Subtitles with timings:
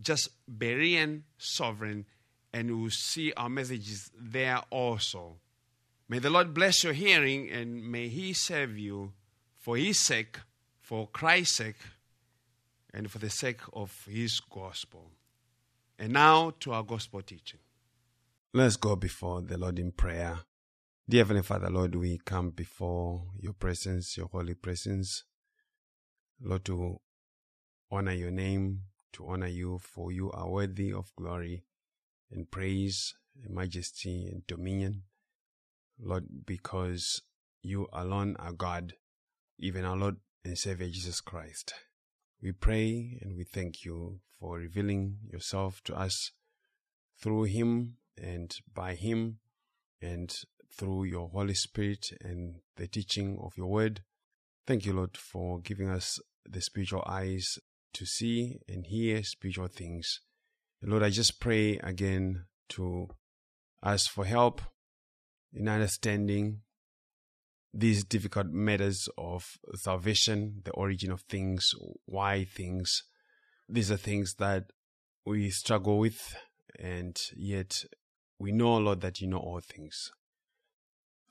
[0.00, 2.06] just Berean Sovereign,
[2.52, 5.36] and you will see our messages there also.
[6.08, 9.12] May the Lord bless your hearing and may He serve you
[9.58, 10.38] for His sake,
[10.80, 11.78] for Christ's sake,
[12.92, 15.10] and for the sake of His gospel.
[15.98, 17.60] And now to our gospel teaching.
[18.52, 20.40] Let's go before the Lord in prayer.
[21.06, 25.24] Dear Heavenly Father, Lord, we come before your presence, your holy presence.
[26.40, 26.98] Lord, to
[27.90, 31.64] honor your name, to honor you, for you are worthy of glory
[32.30, 33.12] and praise
[33.44, 35.02] and majesty and dominion.
[36.00, 37.20] Lord, because
[37.62, 38.94] you alone are God,
[39.58, 41.74] even our Lord and Savior Jesus Christ.
[42.42, 46.32] We pray and we thank you for revealing yourself to us
[47.20, 49.40] through Him and by Him
[50.00, 50.34] and
[50.76, 54.02] through your Holy Spirit and the teaching of your word.
[54.66, 57.58] Thank you, Lord, for giving us the spiritual eyes
[57.94, 60.20] to see and hear spiritual things.
[60.82, 63.08] And Lord, I just pray again to
[63.82, 64.60] ask for help
[65.52, 66.60] in understanding
[67.72, 71.70] these difficult matters of salvation, the origin of things,
[72.04, 73.02] why things.
[73.68, 74.64] These are things that
[75.24, 76.36] we struggle with,
[76.78, 77.84] and yet
[78.38, 80.10] we know, Lord, that you know all things.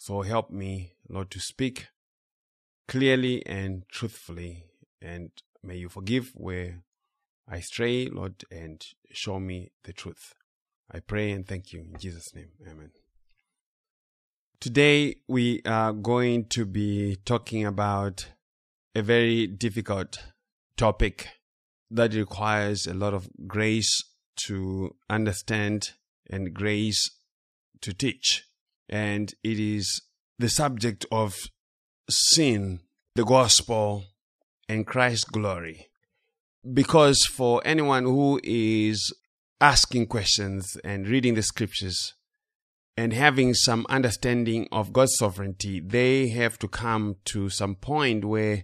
[0.06, 1.88] So help me, Lord, to speak
[2.90, 4.66] clearly and truthfully,
[5.02, 5.32] and
[5.64, 6.84] may you forgive where
[7.48, 10.34] I stray, Lord, and show me the truth.
[10.92, 12.50] I pray and thank you in Jesus' name.
[12.70, 12.92] Amen.
[14.60, 18.28] Today we are going to be talking about
[18.94, 20.18] a very difficult
[20.76, 21.30] topic
[21.90, 24.04] that requires a lot of grace
[24.48, 25.92] to understand
[26.30, 27.10] and grace
[27.80, 28.44] to teach.
[28.90, 30.02] And it is
[30.40, 31.36] the subject of
[32.10, 32.82] sin,
[33.16, 34.06] the gospel,
[34.68, 35.88] and Christ's glory.
[36.72, 39.14] Because for anyone who is
[39.60, 42.14] asking questions and reading the scriptures
[42.96, 48.64] and having some understanding of God's sovereignty, they have to come to some point where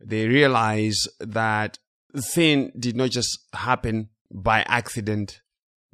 [0.00, 1.78] they realize that
[2.14, 5.40] sin did not just happen by accident.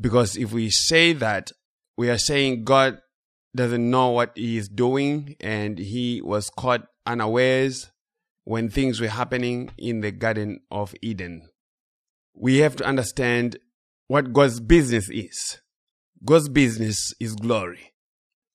[0.01, 1.53] Because if we say that,
[1.97, 3.01] we are saying God
[3.55, 7.91] doesn't know what he is doing and he was caught unawares
[8.45, 11.49] when things were happening in the Garden of Eden.
[12.35, 13.59] We have to understand
[14.09, 15.61] what God's business is.
[16.25, 17.93] God's business is glory.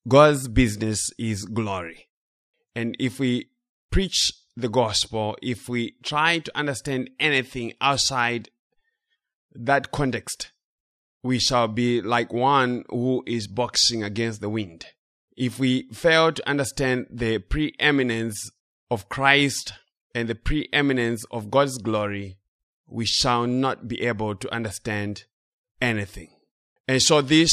[0.06, 2.08] God's business is glory.
[2.74, 3.50] And if we
[3.90, 8.50] preach the gospel, if we try to understand anything outside
[9.52, 10.52] that context,
[11.28, 14.86] we shall be like one who is boxing against the wind.
[15.36, 18.50] If we fail to understand the preeminence
[18.90, 19.74] of Christ
[20.14, 22.38] and the preeminence of God's glory,
[22.86, 25.24] we shall not be able to understand
[25.82, 26.30] anything.
[26.88, 27.52] And so this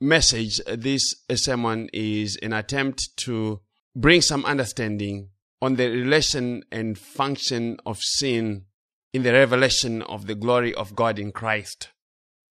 [0.00, 3.60] message, this sermon is an attempt to
[3.94, 5.28] bring some understanding
[5.62, 8.64] on the relation and function of sin
[9.12, 11.90] in the revelation of the glory of God in Christ.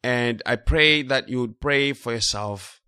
[0.05, 2.79] And I pray that you would pray for yourself.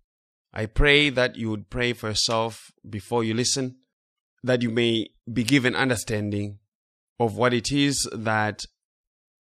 [0.54, 3.78] I pray that you would pray for yourself before you listen,
[4.44, 6.60] that you may be given understanding
[7.18, 8.66] of what it is that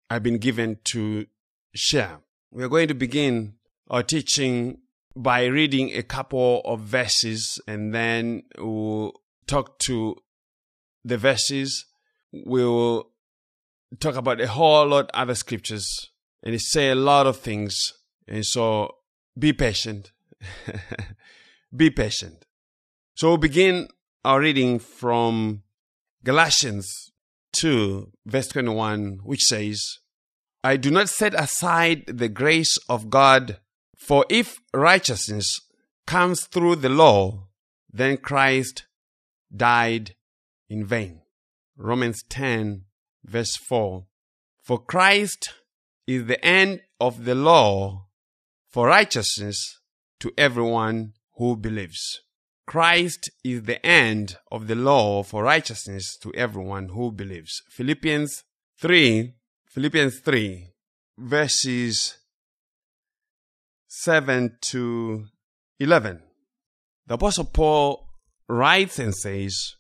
[0.07, 1.25] I've been given to
[1.73, 2.19] share.
[2.51, 3.55] We are going to begin
[3.89, 4.81] our teaching
[5.15, 9.13] by reading a couple of verses and then we'll
[9.47, 10.17] talk to
[11.03, 11.87] the verses.
[12.31, 13.09] We'll
[13.99, 16.11] talk about a whole lot of other scriptures
[16.43, 17.75] and it say a lot of things.
[18.27, 18.95] And so
[19.37, 20.11] be patient.
[21.75, 22.45] be patient.
[23.15, 23.87] So we'll begin
[24.25, 25.63] our reading from
[26.23, 27.11] Galatians
[27.53, 29.99] 2, verse 21, which says,
[30.63, 33.59] I do not set aside the grace of God,
[33.95, 35.59] for if righteousness
[36.05, 37.47] comes through the law,
[37.91, 38.85] then Christ
[39.55, 40.15] died
[40.69, 41.21] in vain.
[41.77, 42.85] Romans 10,
[43.23, 44.05] verse 4.
[44.61, 45.53] For Christ
[46.07, 48.07] is the end of the law
[48.69, 49.79] for righteousness
[50.19, 52.21] to everyone who believes.
[52.65, 57.61] Christ is the end of the law for righteousness to everyone who believes.
[57.69, 58.43] Philippians
[58.79, 59.33] 3,
[59.67, 60.69] Philippians 3,
[61.17, 62.17] verses
[63.87, 65.25] 7 to
[65.79, 66.21] 11.
[67.05, 68.07] The Apostle Paul
[68.47, 69.75] writes and says,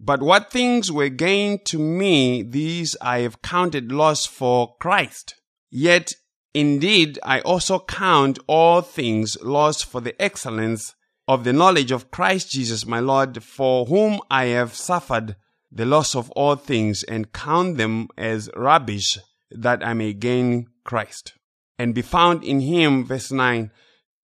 [0.00, 5.34] But what things were gained to me, these I have counted loss for Christ.
[5.74, 6.12] Yet
[6.52, 10.94] indeed I also count all things lost for the excellence
[11.26, 15.34] of the knowledge of Christ Jesus my Lord, for whom I have suffered
[15.70, 19.16] the loss of all things, and count them as rubbish,
[19.50, 21.32] that I may gain Christ,
[21.78, 23.70] and be found in him, verse 9,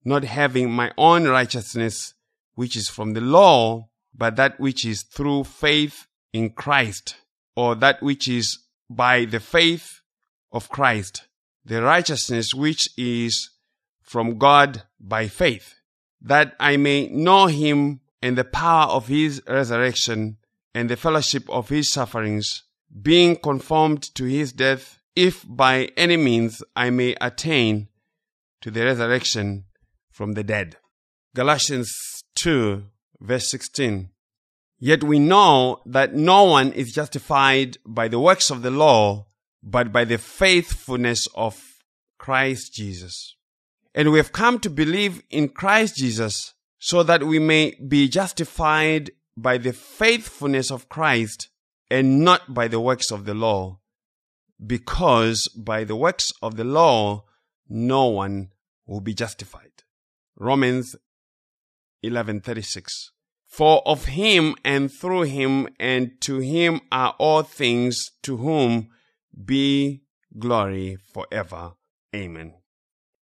[0.04, 2.12] not having my own righteousness,
[2.56, 7.16] which is from the law, but that which is through faith in Christ,
[7.56, 8.58] or that which is
[8.90, 10.02] by the faith
[10.52, 11.27] of Christ,
[11.68, 13.50] the righteousness which is
[14.02, 15.74] from God by faith
[16.20, 20.38] that I may know him and the power of his resurrection
[20.74, 22.64] and the fellowship of his sufferings,
[23.02, 27.88] being conformed to his death, if by any means I may attain
[28.60, 29.64] to the resurrection
[30.10, 30.76] from the dead.
[31.34, 31.92] Galatians
[32.36, 32.84] 2
[33.20, 34.10] verse 16.
[34.80, 39.26] Yet we know that no one is justified by the works of the law,
[39.70, 41.62] but by the faithfulness of
[42.16, 43.36] Christ Jesus.
[43.94, 49.10] And we have come to believe in Christ Jesus so that we may be justified
[49.36, 51.48] by the faithfulness of Christ
[51.90, 53.80] and not by the works of the law.
[54.64, 57.24] Because by the works of the law,
[57.68, 58.50] no one
[58.86, 59.84] will be justified.
[60.36, 60.96] Romans
[62.02, 63.10] 11:36
[63.46, 68.90] For of him and through him and to him are all things to whom
[69.44, 70.02] be
[70.38, 71.72] glory forever.
[72.14, 72.54] Amen.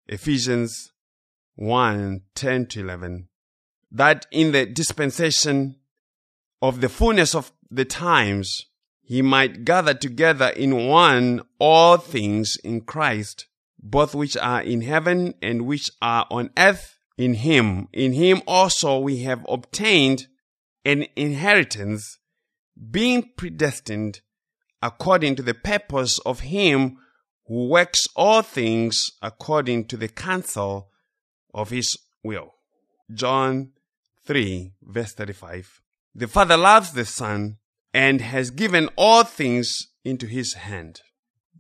[0.09, 0.93] Ephesians
[1.57, 3.29] 1 10 to 11,
[3.91, 5.77] that in the dispensation
[6.63, 8.67] of the fullness of the times,
[9.03, 13.47] he might gather together in one all things in Christ,
[13.79, 17.89] both which are in heaven and which are on earth in him.
[17.93, 20.27] In him also we have obtained
[20.85, 22.19] an inheritance,
[22.91, 24.21] being predestined
[24.87, 26.97] according to the purpose of him
[27.49, 30.89] who works all things according to the counsel
[31.53, 32.55] of his will.
[33.13, 33.73] John
[34.27, 35.83] 3 verse 35.
[36.15, 37.57] The Father loves the Son
[37.93, 41.01] and has given all things into his hand.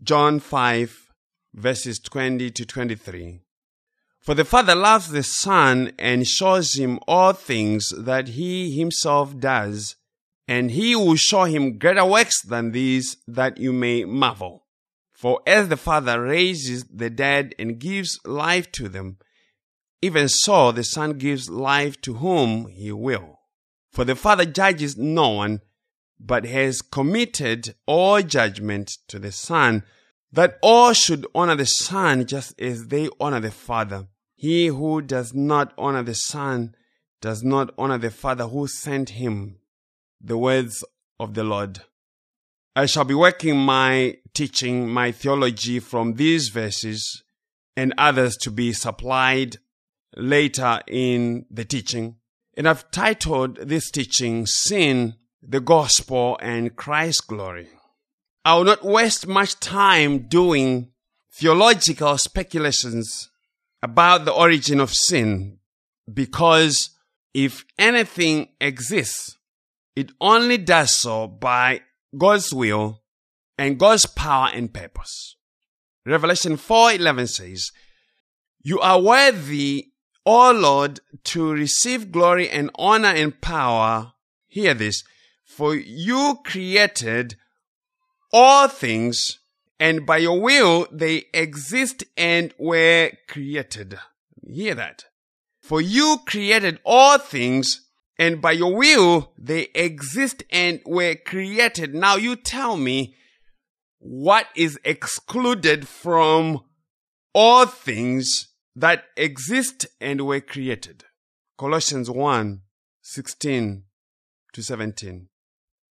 [0.00, 1.08] John 5
[1.52, 3.40] verses 20 to 23.
[4.20, 9.96] For the Father loves the Son and shows him all things that he himself does,
[10.48, 14.66] and he will show him greater works than these that you may marvel.
[15.12, 19.18] For as the Father raises the dead and gives life to them,
[20.02, 23.40] even so the Son gives life to whom he will.
[23.90, 25.62] For the Father judges no one,
[26.20, 29.84] but has committed all judgment to the Son,
[30.30, 34.08] that all should honor the Son just as they honor the Father.
[34.34, 36.74] He who does not honor the Son
[37.22, 39.56] does not honor the Father who sent him.
[40.20, 40.84] The words
[41.18, 41.80] of the Lord.
[42.74, 47.22] I shall be working my teaching, my theology from these verses
[47.76, 49.58] and others to be supplied
[50.14, 52.16] later in the teaching.
[52.56, 57.68] And I've titled this teaching Sin, the Gospel, and Christ's Glory.
[58.44, 60.92] I will not waste much time doing
[61.32, 63.30] theological speculations
[63.82, 65.58] about the origin of sin
[66.12, 66.90] because
[67.34, 69.35] if anything exists,
[69.96, 71.80] it only does so by
[72.16, 73.02] God's will
[73.58, 75.36] and God's power and purpose.
[76.04, 77.72] Revelation 4:11 says,
[78.62, 79.92] "You are worthy,
[80.24, 84.12] O Lord, to receive glory and honor and power."
[84.46, 85.02] Hear this,
[85.44, 87.36] for you created
[88.32, 89.38] all things,
[89.80, 93.98] and by your will they exist and were created.
[94.46, 95.06] Hear that.
[95.60, 97.85] For you created all things,
[98.18, 101.94] and by your will they exist and were created.
[101.94, 103.14] Now you tell me
[103.98, 106.62] what is excluded from
[107.34, 111.04] all things that exist and were created.
[111.58, 112.62] Colossians 1
[113.02, 113.84] 16
[114.52, 115.28] to 17.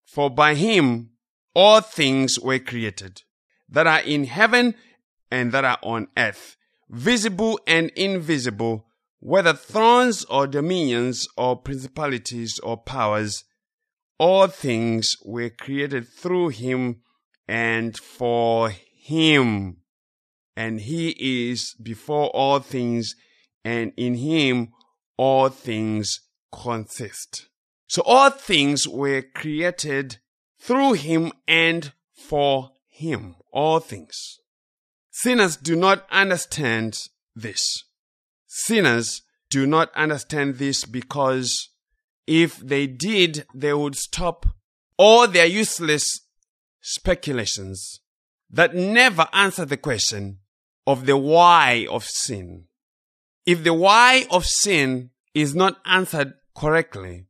[0.06, 1.10] For by him
[1.54, 3.22] all things were created
[3.68, 4.74] that are in heaven
[5.30, 6.56] and that are on earth,
[6.88, 8.85] visible and invisible
[9.20, 13.44] whether thrones or dominions or principalities or powers,
[14.18, 17.02] all things were created through him
[17.48, 19.78] and for him.
[20.56, 21.10] And he
[21.50, 23.14] is before all things,
[23.64, 24.72] and in him
[25.16, 26.20] all things
[26.52, 27.48] consist.
[27.88, 30.18] So all things were created
[30.58, 33.36] through him and for him.
[33.52, 34.38] All things.
[35.10, 36.98] Sinners do not understand
[37.34, 37.84] this.
[38.58, 39.20] Sinners
[39.50, 41.68] do not understand this because
[42.26, 44.46] if they did, they would stop
[44.96, 46.20] all their useless
[46.80, 48.00] speculations
[48.48, 50.38] that never answer the question
[50.86, 52.64] of the why of sin.
[53.44, 57.26] If the why of sin is not answered correctly,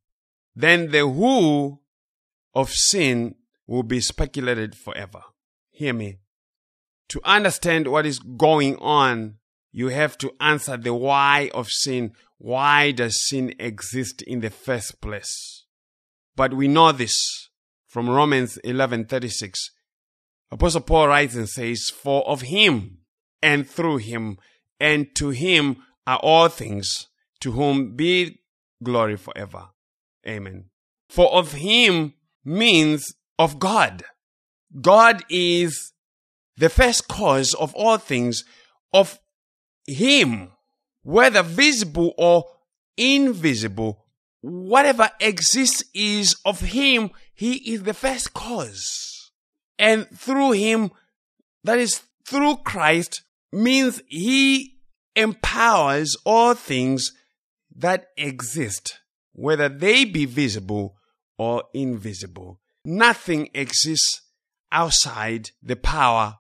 [0.55, 1.81] then the who
[2.55, 3.35] of sin
[3.67, 5.23] will be speculated forever.
[5.73, 6.19] Hear me.
[7.09, 9.39] To understand what is going on,
[9.77, 12.15] you have to answer the why of sin.
[12.39, 15.67] Why does sin exist in the first place?
[16.35, 17.51] But we know this
[17.87, 19.73] from Romans 11:36.
[20.51, 23.03] Apostle Paul writes and says, "For of him
[23.43, 24.39] and through him
[24.81, 27.09] and to him are all things,
[27.41, 28.41] to whom be
[28.83, 29.73] glory forever."
[30.27, 30.71] Amen.
[31.11, 34.05] For of him means of God.
[34.81, 35.93] God is
[36.57, 38.43] the first cause of all things,
[38.95, 39.19] of
[39.87, 40.53] him,
[41.03, 42.45] whether visible or
[42.97, 44.05] invisible,
[44.41, 47.11] whatever exists is of him.
[47.35, 49.31] He is the first cause.
[49.79, 50.91] And through him,
[51.65, 54.79] that is through Christ, means he
[55.15, 57.13] empowers all things
[57.75, 59.01] that exist,
[59.33, 60.97] whether they be visible
[61.39, 62.61] or invisible.
[62.85, 64.23] Nothing exists
[64.73, 66.37] outside the power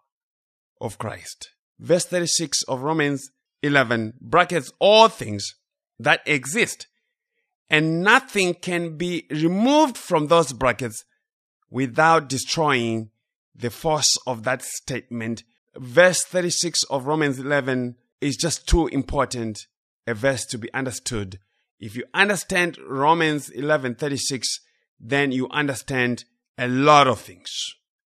[0.80, 1.50] of Christ.
[1.78, 3.30] Verse 36 of Romans
[3.66, 5.54] 11 brackets all things
[5.98, 6.86] that exist
[7.68, 11.04] and nothing can be removed from those brackets
[11.70, 13.10] without destroying
[13.54, 15.42] the force of that statement.
[15.76, 19.66] Verse 36 of Romans 11 is just too important
[20.06, 21.38] a verse to be understood.
[21.80, 24.60] If you understand Romans 11:36,
[24.98, 26.24] then you understand
[26.56, 27.50] a lot of things.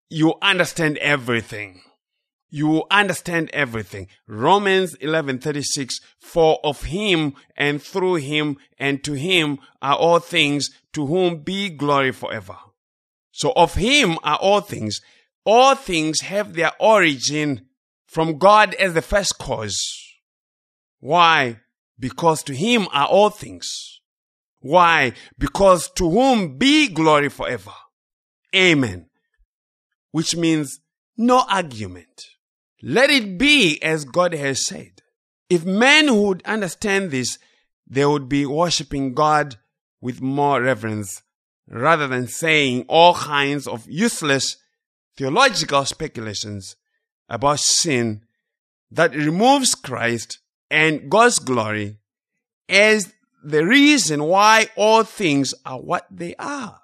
[0.08, 1.82] You understand everything
[2.50, 4.08] you will understand everything.
[4.26, 11.06] Romans 11:36 For of him and through him and to him are all things to
[11.06, 12.56] whom be glory forever.
[13.30, 15.00] So of him are all things.
[15.44, 17.66] All things have their origin
[18.06, 19.80] from God as the first cause.
[20.98, 21.60] Why?
[21.98, 24.00] Because to him are all things.
[24.58, 25.12] Why?
[25.38, 27.72] Because to whom be glory forever.
[28.54, 29.08] Amen.
[30.10, 30.80] Which means
[31.16, 32.24] no argument.
[32.82, 35.02] Let it be as God has said.
[35.48, 37.38] If men would understand this,
[37.86, 39.56] they would be worshiping God
[40.00, 41.22] with more reverence
[41.68, 44.56] rather than saying all kinds of useless
[45.16, 46.76] theological speculations
[47.28, 48.22] about sin
[48.90, 50.38] that removes Christ
[50.70, 51.98] and God's glory
[52.68, 56.80] as the reason why all things are what they are.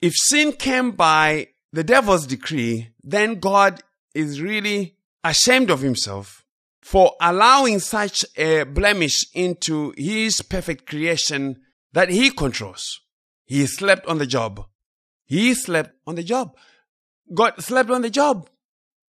[0.00, 3.82] If sin came by the devil's decree, then God
[4.14, 6.44] is really ashamed of himself
[6.82, 11.56] for allowing such a blemish into his perfect creation
[11.92, 13.00] that he controls.
[13.46, 14.66] He slept on the job.
[15.24, 16.54] He slept on the job.
[17.32, 18.50] God slept on the job.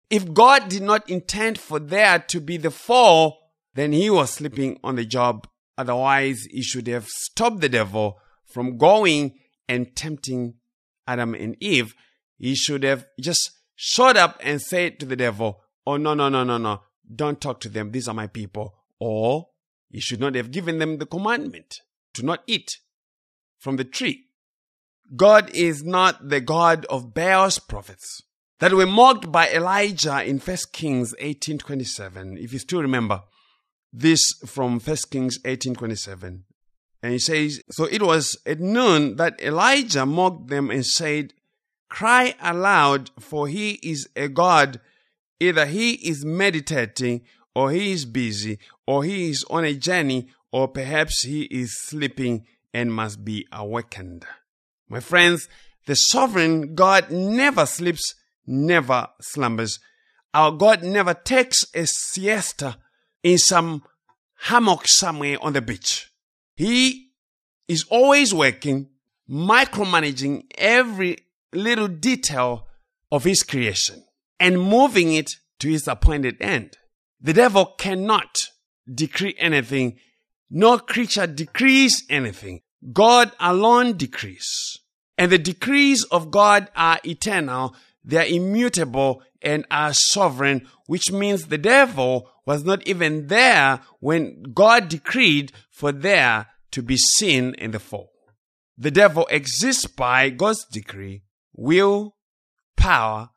[0.09, 4.77] If God did not intend for there to be the fall, then he was sleeping
[4.83, 5.47] on the job.
[5.77, 9.39] Otherwise, he should have stopped the devil from going
[9.69, 10.55] and tempting
[11.07, 11.95] Adam and Eve.
[12.37, 16.45] He should have just showed up and said to the devil, Oh, no, no, no,
[16.45, 16.83] no, no.
[17.13, 17.91] Don't talk to them.
[17.91, 18.75] These are my people.
[18.97, 19.49] Or
[19.89, 21.81] he should not have given them the commandment
[22.13, 22.77] to not eat
[23.57, 24.27] from the tree.
[25.13, 28.21] God is not the God of Baal's prophets
[28.59, 32.37] that were mocked by Elijah in 1 Kings 18:27.
[32.41, 33.23] If you still remember
[33.91, 36.43] this from 1 Kings 18:27.
[37.03, 41.33] And he says, so it was at noon that Elijah mocked them and said,
[41.89, 44.79] Cry aloud, for he is a God
[45.41, 47.23] Either he is meditating,
[47.55, 52.45] or he is busy, or he is on a journey, or perhaps he is sleeping
[52.75, 54.23] and must be awakened.
[54.87, 55.49] My friends,
[55.87, 58.13] the sovereign God never sleeps,
[58.45, 59.79] never slumbers.
[60.31, 62.77] Our God never takes a siesta
[63.23, 63.81] in some
[64.41, 66.11] hammock somewhere on the beach.
[66.55, 67.13] He
[67.67, 68.89] is always working,
[69.27, 71.17] micromanaging every
[71.51, 72.67] little detail
[73.11, 74.03] of his creation
[74.41, 75.29] and moving it
[75.59, 76.75] to his appointed end.
[77.21, 78.35] The devil cannot
[78.91, 79.99] decree anything.
[80.49, 82.61] No creature decrees anything.
[82.91, 84.79] God alone decrees.
[85.15, 87.75] And the decrees of God are eternal.
[88.03, 94.41] They are immutable and are sovereign, which means the devil was not even there when
[94.55, 98.11] God decreed for there to be sin in the fall.
[98.75, 101.21] The devil exists by God's decree,
[101.53, 102.15] will,
[102.75, 103.29] power,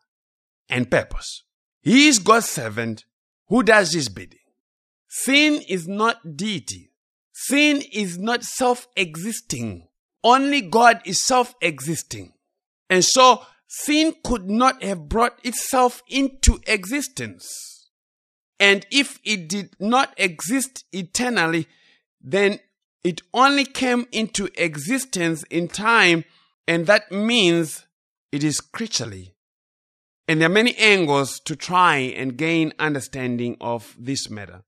[0.68, 1.42] and purpose.
[1.82, 3.04] He is God's servant
[3.48, 4.38] who does his bidding.
[5.08, 6.90] Sin is not deity.
[7.32, 9.88] Sin is not self-existing.
[10.22, 12.32] Only God is self-existing.
[12.88, 17.90] And so sin could not have brought itself into existence.
[18.58, 21.66] And if it did not exist eternally,
[22.20, 22.60] then
[23.02, 26.24] it only came into existence in time,
[26.66, 27.84] and that means
[28.32, 29.33] it is creaturely.
[30.26, 34.62] And there are many angles to try and gain understanding of this matter.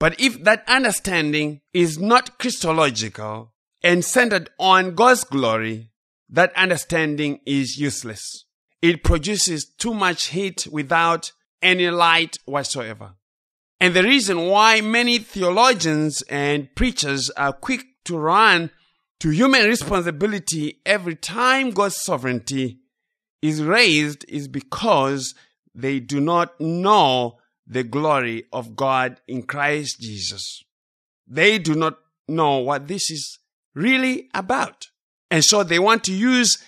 [0.00, 3.52] But if that understanding is not Christological
[3.84, 5.90] and centered on God's glory,
[6.28, 8.46] that understanding is useless.
[8.80, 13.14] It produces too much heat without any light whatsoever.
[13.80, 18.70] And the reason why many theologians and preachers are quick to run
[19.20, 22.81] to human responsibility every time God's sovereignty
[23.42, 25.34] is raised is because
[25.74, 30.62] they do not know the glory of God in Christ Jesus.
[31.26, 33.38] They do not know what this is
[33.74, 34.88] really about.
[35.30, 36.58] And so they want to use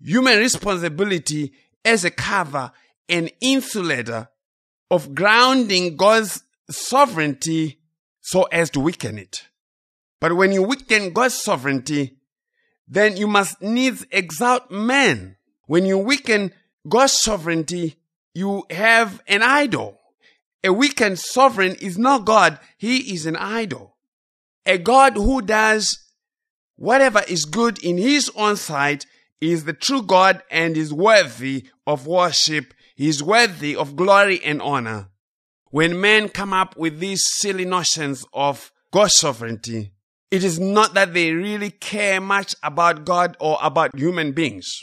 [0.00, 1.52] human responsibility
[1.84, 2.72] as a cover
[3.08, 4.28] and insulator
[4.90, 7.78] of grounding God's sovereignty
[8.20, 9.48] so as to weaken it.
[10.20, 12.18] But when you weaken God's sovereignty,
[12.86, 15.36] then you must needs exalt man.
[15.68, 16.52] When you weaken
[16.88, 17.98] God's sovereignty,
[18.34, 20.00] you have an idol.
[20.64, 23.96] A weakened sovereign is not God, he is an idol.
[24.64, 25.98] A God who does
[26.76, 29.04] whatever is good in his own sight
[29.42, 32.72] is the true God and is worthy of worship.
[32.96, 35.10] He is worthy of glory and honor.
[35.70, 39.92] When men come up with these silly notions of God's sovereignty,
[40.30, 44.82] it is not that they really care much about God or about human beings,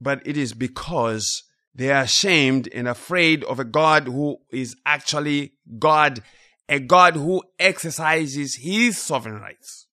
[0.00, 1.42] but it is because
[1.74, 6.22] they are ashamed and afraid of a God who is actually God,
[6.68, 9.86] a God who exercises his sovereign rights.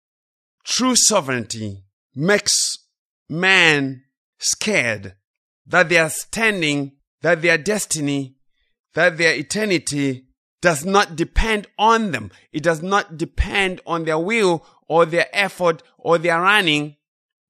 [0.64, 1.84] True sovereignty
[2.16, 2.78] makes
[3.30, 4.04] man
[4.40, 5.16] scared
[5.68, 8.36] that their standing, that their destiny,
[8.94, 10.26] that their eternity
[10.62, 12.32] does not depend on them.
[12.52, 16.96] It does not depend on their will or their effort or their running,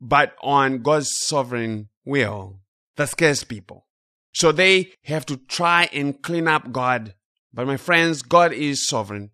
[0.02, 2.60] but on God's sovereign will.
[2.96, 3.88] That scares people.
[4.34, 7.14] So they have to try and clean up God.
[7.54, 9.32] But my friends, God is sovereign,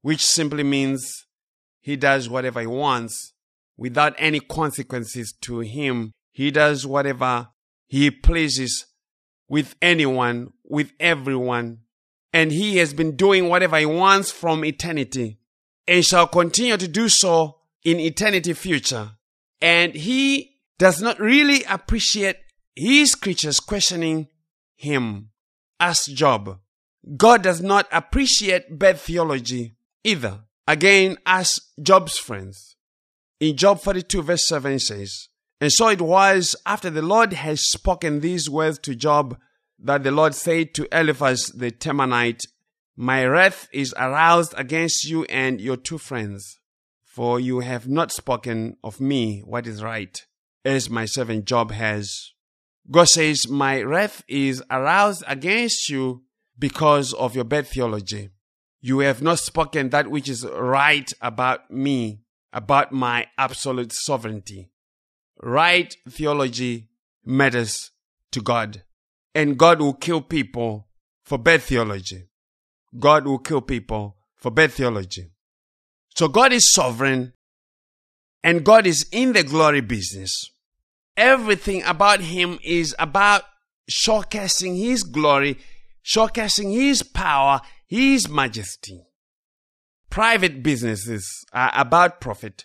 [0.00, 1.26] which simply means
[1.80, 3.34] he does whatever he wants
[3.76, 6.12] without any consequences to him.
[6.32, 7.48] He does whatever
[7.86, 8.86] he pleases
[9.48, 11.80] with anyone, with everyone.
[12.32, 15.38] And he has been doing whatever he wants from eternity
[15.86, 19.10] and shall continue to do so in eternity future.
[19.60, 20.49] And he
[20.80, 22.36] does not really appreciate
[22.74, 24.28] his creatures questioning
[24.76, 25.28] him.
[25.78, 26.58] As Job.
[27.18, 30.40] God does not appreciate bad theology either.
[30.66, 32.76] Again, as Job's friends.
[33.40, 35.28] In Job 42 verse 7 says,
[35.60, 39.38] And so it was after the Lord had spoken these words to Job
[39.78, 42.40] that the Lord said to Eliphaz the Temanite,
[42.96, 46.58] My wrath is aroused against you and your two friends,
[47.04, 50.18] for you have not spoken of me what is right,
[50.64, 52.32] as my servant Job has.
[52.90, 56.24] God says, My wrath is aroused against you
[56.58, 58.30] because of your bad theology.
[58.80, 64.70] You have not spoken that which is right about me, about my absolute sovereignty.
[65.42, 66.88] Right theology
[67.24, 67.90] matters
[68.32, 68.82] to God.
[69.34, 70.88] And God will kill people
[71.24, 72.28] for bad theology.
[72.98, 75.30] God will kill people for bad theology.
[76.16, 77.34] So God is sovereign
[78.42, 80.50] and God is in the glory business
[81.20, 83.42] everything about him is about
[83.90, 85.58] showcasing his glory,
[86.02, 89.02] showcasing his power, his majesty.
[90.08, 92.64] Private businesses are about profit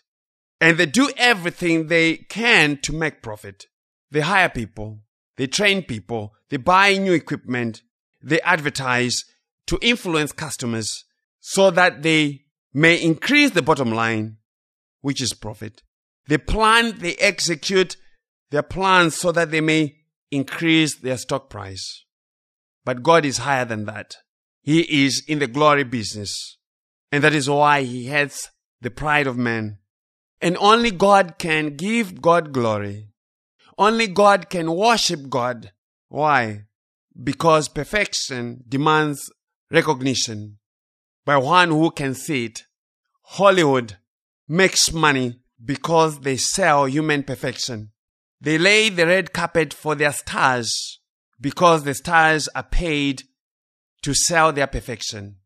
[0.62, 3.66] and they do everything they can to make profit.
[4.10, 5.02] They hire people,
[5.36, 7.82] they train people, they buy new equipment,
[8.24, 9.26] they advertise
[9.68, 11.04] to influence customers
[11.42, 14.38] so that they may increase the bottom line,
[15.06, 15.84] which is profit.
[16.28, 17.96] They plan, they execute,
[18.50, 19.98] their plans so that they may
[20.32, 22.06] increase their stock price.
[22.84, 24.16] But God is higher than that.
[24.64, 26.58] He is in the glory business.
[27.12, 28.50] And that is why he hates
[28.82, 29.78] the pride of man.
[30.42, 33.10] And only God can give God glory.
[33.78, 35.72] Only God can worship God.
[36.08, 36.64] Why?
[37.24, 39.32] Because perfection demands
[39.70, 40.58] recognition
[41.26, 42.64] by one who can see it.
[43.22, 43.98] Hollywood
[44.48, 47.92] makes money because they sell human perfection.
[48.42, 51.00] They lay the red carpet for their stars
[51.40, 53.24] because the stars are paid
[54.04, 55.38] to sell their perfection.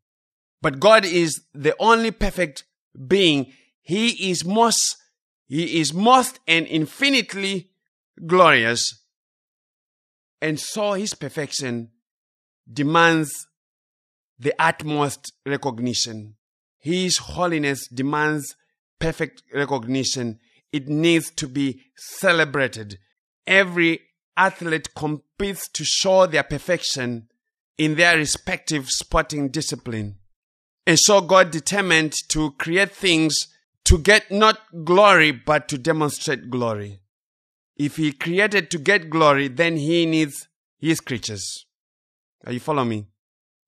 [0.62, 2.64] But God is the only perfect
[3.06, 3.52] being.
[3.80, 4.96] He is most,
[5.48, 7.70] He is most and infinitely
[8.26, 9.02] glorious.
[10.42, 11.90] And so His perfection
[12.70, 13.46] demands
[14.38, 16.36] the utmost recognition.
[16.78, 18.54] His holiness demands
[19.00, 20.38] perfect recognition.
[20.72, 22.98] It needs to be celebrated.
[23.46, 24.00] Every
[24.36, 27.28] athlete competes to show their perfection
[27.76, 30.16] in their respective sporting discipline.
[30.86, 33.48] And so God determined to create things
[33.84, 37.00] to get not glory, but to demonstrate glory.
[37.76, 41.66] If He created to get glory, then He needs His creatures.
[42.46, 43.06] Are you following me?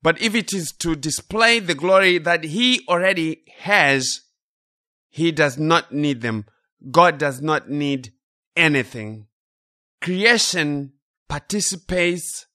[0.02, 4.21] But if it is to display the glory that He already has,
[5.12, 6.46] He does not need them.
[6.90, 8.12] God does not need
[8.56, 9.26] anything.
[10.00, 10.94] Creation
[11.28, 12.46] participates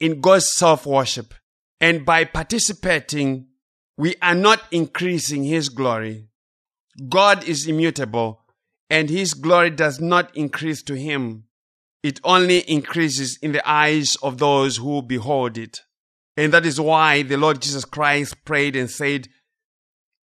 [0.00, 1.34] in God's self worship.
[1.80, 3.48] And by participating,
[3.98, 6.28] we are not increasing His glory.
[7.08, 8.40] God is immutable
[8.88, 11.44] and His glory does not increase to Him.
[12.02, 15.82] It only increases in the eyes of those who behold it.
[16.38, 19.28] And that is why the Lord Jesus Christ prayed and said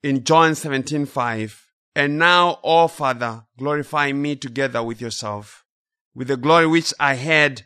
[0.05, 5.65] in John 17 5, And now, O Father, glorify me together with yourself,
[6.15, 7.63] with the glory which I had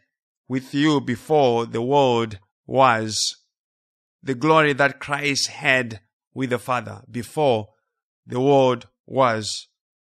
[0.47, 3.37] with you before the world was.
[4.23, 6.01] The glory that Christ had
[6.33, 7.71] with the Father before
[8.25, 9.67] the world was.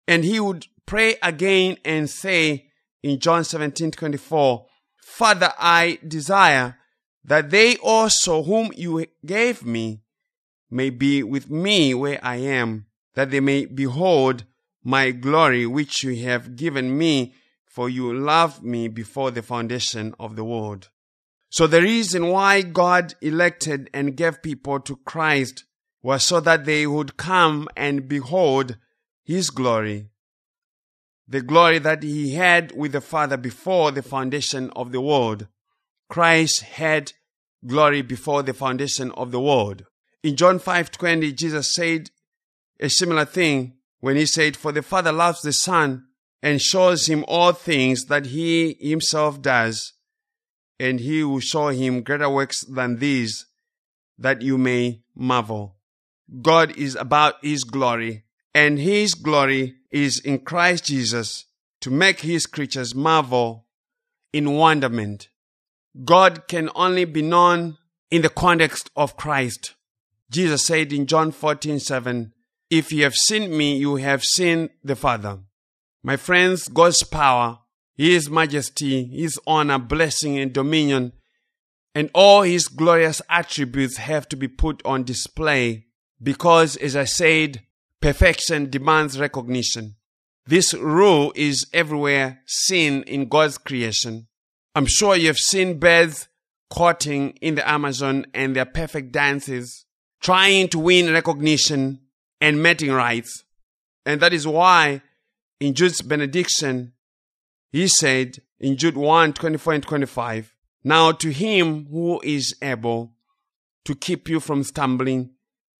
[0.05, 2.67] And he would pray again and say
[3.03, 4.65] in John 17 24,
[4.97, 6.77] Father, I desire
[7.23, 10.01] that they also whom you gave me
[10.69, 14.45] may be with me where I am, that they may behold
[14.83, 17.33] my glory which you have given me,
[17.65, 20.89] for you loved me before the foundation of the world.
[21.49, 25.63] So the reason why God elected and gave people to Christ
[26.01, 28.77] was so that they would come and behold
[29.23, 30.09] his glory.
[31.27, 35.47] The glory that he had with the Father before the foundation of the world.
[36.09, 37.11] Christ had
[37.65, 39.83] glory before the foundation of the world.
[40.27, 42.09] In John 5:20 Jesus said
[42.81, 46.05] a similar thing when he said for the father loves the son
[46.43, 49.93] and shows him all things that he himself does
[50.81, 53.45] and he will show him greater works than these
[54.17, 55.77] that you may marvel.
[56.41, 61.45] God is about his glory and his glory is in Christ Jesus
[61.79, 63.65] to make his creatures marvel
[64.33, 65.29] in wonderment.
[66.03, 67.77] God can only be known
[68.11, 69.75] in the context of Christ.
[70.29, 72.33] Jesus said in John 14 7,
[72.69, 75.39] If you have seen me, you have seen the Father.
[76.03, 77.59] My friends, God's power,
[77.95, 81.13] His majesty, His honor, blessing, and dominion,
[81.95, 85.85] and all His glorious attributes have to be put on display
[86.21, 87.63] because, as I said,
[88.01, 89.95] perfection demands recognition.
[90.45, 94.27] This rule is everywhere seen in God's creation.
[94.75, 96.29] I'm sure you've seen birds
[96.69, 99.85] courting in the Amazon and their perfect dances,
[100.19, 101.99] trying to win recognition
[102.41, 103.43] and mating rights.
[104.05, 105.01] And that is why
[105.59, 106.93] in Jude's benediction,
[107.71, 113.13] he said in Jude 1 24 and 25, Now to him who is able
[113.85, 115.31] to keep you from stumbling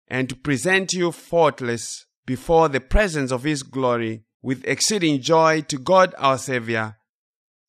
[0.08, 5.78] and to present you faultless before the presence of his glory with exceeding joy to
[5.78, 6.98] God our Savior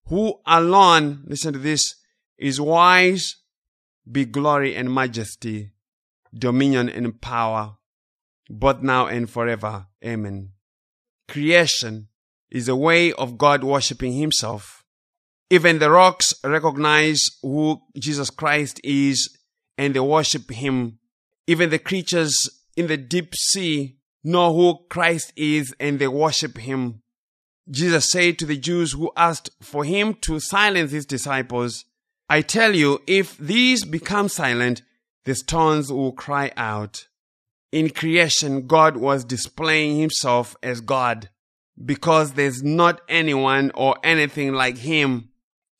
[0.09, 1.94] who alone, listen to this,
[2.38, 3.37] is wise,
[4.11, 5.70] be glory and majesty,
[6.38, 7.77] dominion and power,
[8.48, 9.87] both now and forever.
[10.05, 10.51] Amen.
[11.29, 12.09] Creation
[12.51, 14.85] is a way of God worshiping Himself.
[15.51, 19.37] Even the rocks recognize who Jesus Christ is
[19.77, 20.98] and they worship Him.
[21.46, 22.37] Even the creatures
[22.77, 27.03] in the deep sea know who Christ is and they worship Him.
[27.70, 31.85] Jesus said to the Jews who asked for him to silence his disciples,
[32.29, 34.83] I tell you, if these become silent,
[35.24, 37.07] the stones will cry out.
[37.70, 41.28] In creation, God was displaying himself as God
[41.85, 45.31] because there's not anyone or anything like him.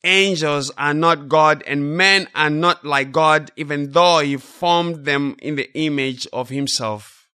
[0.03, 5.35] Angels are not God and men are not like God, even though he formed them
[5.39, 7.27] in the image of himself.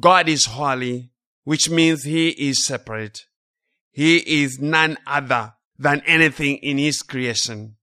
[0.00, 1.10] God is holy,
[1.44, 3.26] which means he is separate.
[3.92, 7.76] He is none other than anything in His creation.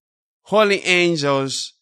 [0.43, 1.73] Holy angels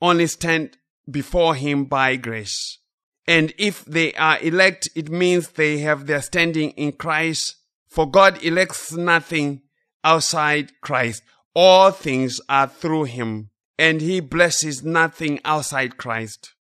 [0.00, 0.78] only stand
[1.10, 2.78] before Him by grace.
[3.26, 7.56] And if they are elect, it means they have their standing in Christ.
[7.88, 9.62] For God elects nothing
[10.04, 11.22] outside Christ.
[11.54, 16.52] All things are through him, and he blesses nothing outside Christ.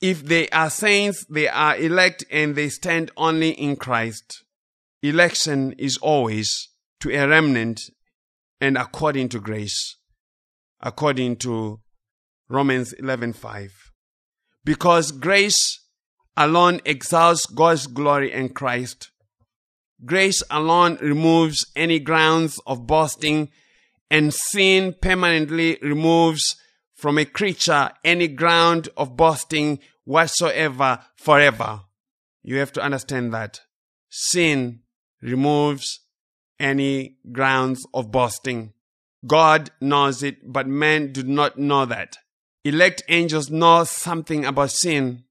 [0.00, 4.44] If they are saints, they are elect and they stand only in Christ.
[5.02, 6.68] Election is always
[7.00, 7.90] to a remnant
[8.60, 9.96] and according to grace,
[10.80, 11.80] according to
[12.48, 13.85] Romans 11:5.
[14.66, 15.78] Because grace
[16.36, 19.12] alone exalts God's glory in Christ.
[20.04, 23.48] Grace alone removes any grounds of boasting
[24.10, 26.56] and sin permanently removes
[26.96, 31.82] from a creature any ground of boasting whatsoever forever.
[32.42, 33.60] You have to understand that.
[34.08, 34.80] Sin
[35.22, 36.00] removes
[36.58, 38.72] any grounds of boasting.
[39.24, 42.16] God knows it, but men do not know that.
[42.66, 45.22] Elect angels know something about sin.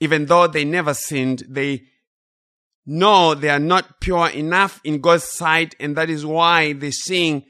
[0.00, 1.84] Even though they never sinned, they
[2.84, 7.44] know they are not pure enough in God's sight, and that is why they sing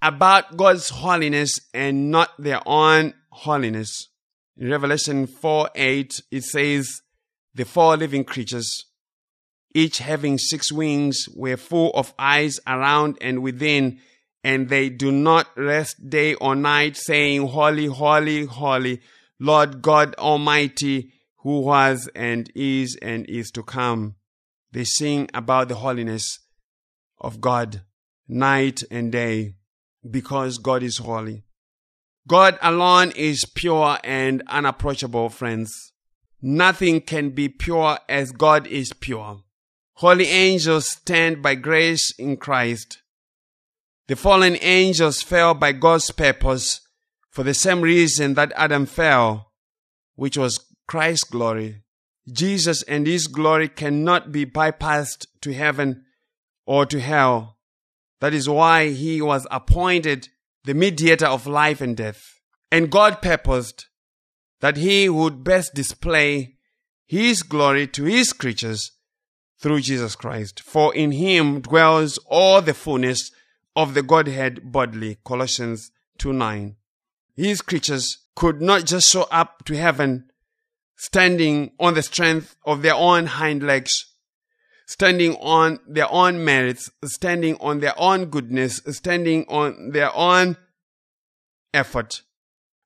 [0.00, 4.08] about God's holiness and not their own holiness.
[4.56, 7.02] In Revelation 4 8, it says,
[7.54, 8.86] The four living creatures,
[9.74, 14.00] each having six wings, were full of eyes around and within,
[14.44, 19.00] and they do not rest day or night, saying, Holy, holy, holy,
[19.38, 24.16] Lord God Almighty, who was and is and is to come.
[24.72, 26.40] They sing about the holiness
[27.20, 27.82] of God
[28.26, 29.54] night and day
[30.08, 31.44] because God is holy.
[32.26, 35.92] God alone is pure and unapproachable, friends.
[36.42, 39.40] Nothing can be pure as God is pure.
[39.94, 43.02] Holy angels stand by grace in Christ.
[44.08, 46.80] The fallen angels fell by God's purpose
[47.30, 49.52] for the same reason that Adam fell,
[50.16, 51.82] which was Christ's glory.
[52.32, 56.04] Jesus and his glory cannot be bypassed to heaven
[56.66, 57.58] or to hell.
[58.20, 60.28] That is why he was appointed
[60.64, 62.22] the mediator of life and death.
[62.72, 63.86] And God purposed
[64.60, 66.56] that he would best display
[67.06, 68.90] his glory to his creatures
[69.60, 70.60] through Jesus Christ.
[70.60, 73.30] For in him dwells all the fullness
[73.78, 75.18] of the Godhead bodily.
[75.24, 76.74] Colossians 2 9.
[77.36, 80.30] His creatures could not just show up to heaven
[80.96, 84.04] standing on the strength of their own hind legs
[84.88, 90.56] standing on their own merits, standing on their own goodness, standing on their own
[91.74, 92.22] effort.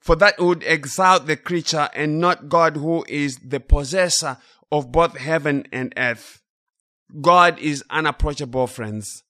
[0.00, 4.36] For that would exalt the creature and not God who is the possessor
[4.72, 6.42] of both heaven and earth.
[7.20, 9.22] God is unapproachable, friends.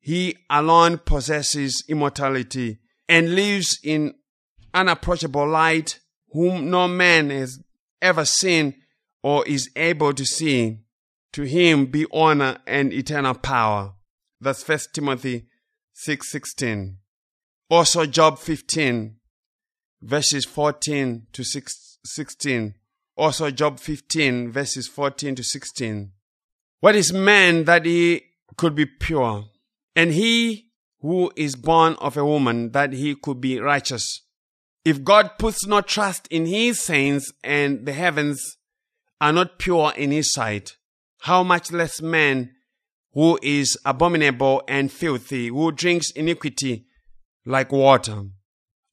[0.00, 4.14] He alone possesses immortality and lives in
[4.72, 6.00] unapproachable light,
[6.32, 7.60] whom no man has
[8.00, 8.74] ever seen
[9.22, 10.78] or is able to see.
[11.34, 13.94] To him be honor and eternal power.
[14.40, 15.46] That's First Timothy
[15.94, 16.96] 6:16.
[17.68, 19.20] also Job 15
[20.02, 22.74] verses 14 to 16.
[23.16, 26.12] Also Job 15 verses 14 to 16.
[26.80, 28.22] What is man that he
[28.56, 29.50] could be pure?
[29.94, 34.22] And he who is born of a woman that he could be righteous.
[34.84, 38.56] If God puts no trust in his saints and the heavens
[39.20, 40.76] are not pure in his sight,
[41.20, 42.50] how much less man
[43.12, 46.86] who is abominable and filthy, who drinks iniquity
[47.44, 48.24] like water.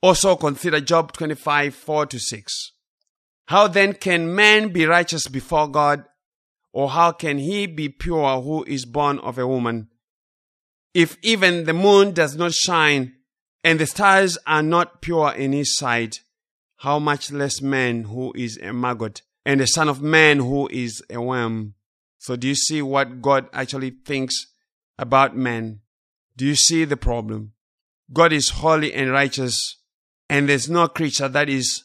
[0.02, 2.72] Also consider Job 25, 4 to 6.
[3.48, 6.04] How then can man be righteous before God,
[6.74, 9.90] or how can he be pure who is born of a woman?
[10.98, 13.18] If even the moon does not shine,
[13.64, 16.22] and the stars are not pure in his sight,
[16.78, 21.04] how much less man who is a maggot, and the son of man who is
[21.12, 21.76] a worm?
[22.18, 24.48] So, do you see what God actually thinks
[24.98, 25.82] about man?
[26.36, 27.54] Do you see the problem?
[28.12, 29.78] God is holy and righteous,
[30.28, 31.84] and there's no creature that is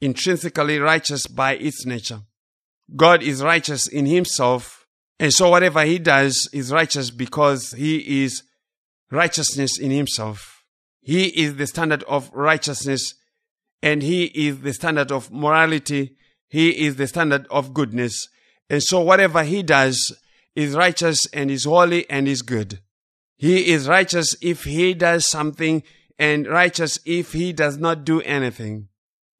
[0.00, 2.22] intrinsically righteous by its nature.
[2.96, 4.79] God is righteous in himself,
[5.20, 8.42] and so whatever he does is righteous because he is
[9.10, 10.64] righteousness in himself.
[11.02, 13.14] He is the standard of righteousness,
[13.82, 16.16] and he is the standard of morality.
[16.48, 18.28] He is the standard of goodness.
[18.70, 20.18] And so whatever he does
[20.56, 22.80] is righteous and is holy and is good.
[23.36, 25.82] He is righteous if he does something
[26.18, 28.88] and righteous if he does not do anything.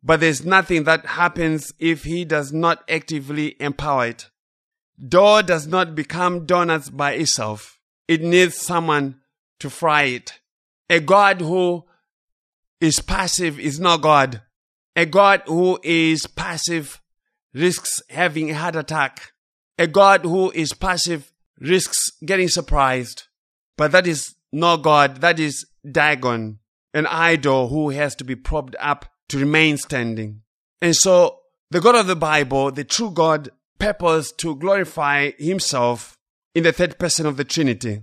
[0.02, 4.29] But there's nothing that happens if he does not actively empower it.
[5.08, 7.78] Dough does not become donuts by itself.
[8.06, 9.20] It needs someone
[9.60, 10.40] to fry it.
[10.88, 11.84] A God who
[12.80, 14.42] is passive is not God.
[14.96, 17.00] A God who is passive
[17.54, 19.32] risks having a heart attack.
[19.78, 23.24] A God who is passive risks getting surprised.
[23.76, 25.20] But that is not God.
[25.20, 26.58] That is Dagon,
[26.92, 30.42] an idol who has to be propped up to remain standing.
[30.82, 31.38] And so
[31.70, 36.16] the God of the Bible, the true God, purpose to glorify himself
[36.54, 38.02] in the third person of the Trinity.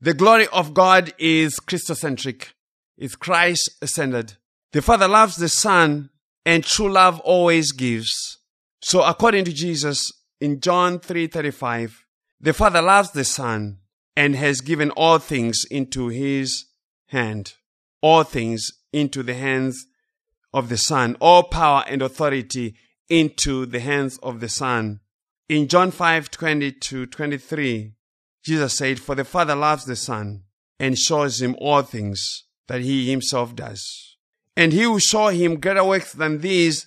[0.00, 2.48] The glory of God is Christocentric,
[2.96, 4.38] is Christ ascended.
[4.72, 6.10] The Father loves the Son,
[6.46, 8.38] and true love always gives.
[8.80, 12.06] So according to Jesus in John 3:35,
[12.40, 13.80] the Father loves the Son
[14.16, 16.64] and has given all things into his
[17.08, 17.54] hand.
[18.00, 19.86] All things into the hands
[20.54, 21.16] of the Son.
[21.20, 22.74] All power and authority
[23.10, 25.00] into the hands of the Son.
[25.50, 27.94] In John 5 20 to 23,
[28.44, 30.44] Jesus said, For the Father loves the Son
[30.78, 34.16] and shows him all things that he himself does.
[34.56, 36.86] And he will show him greater works than these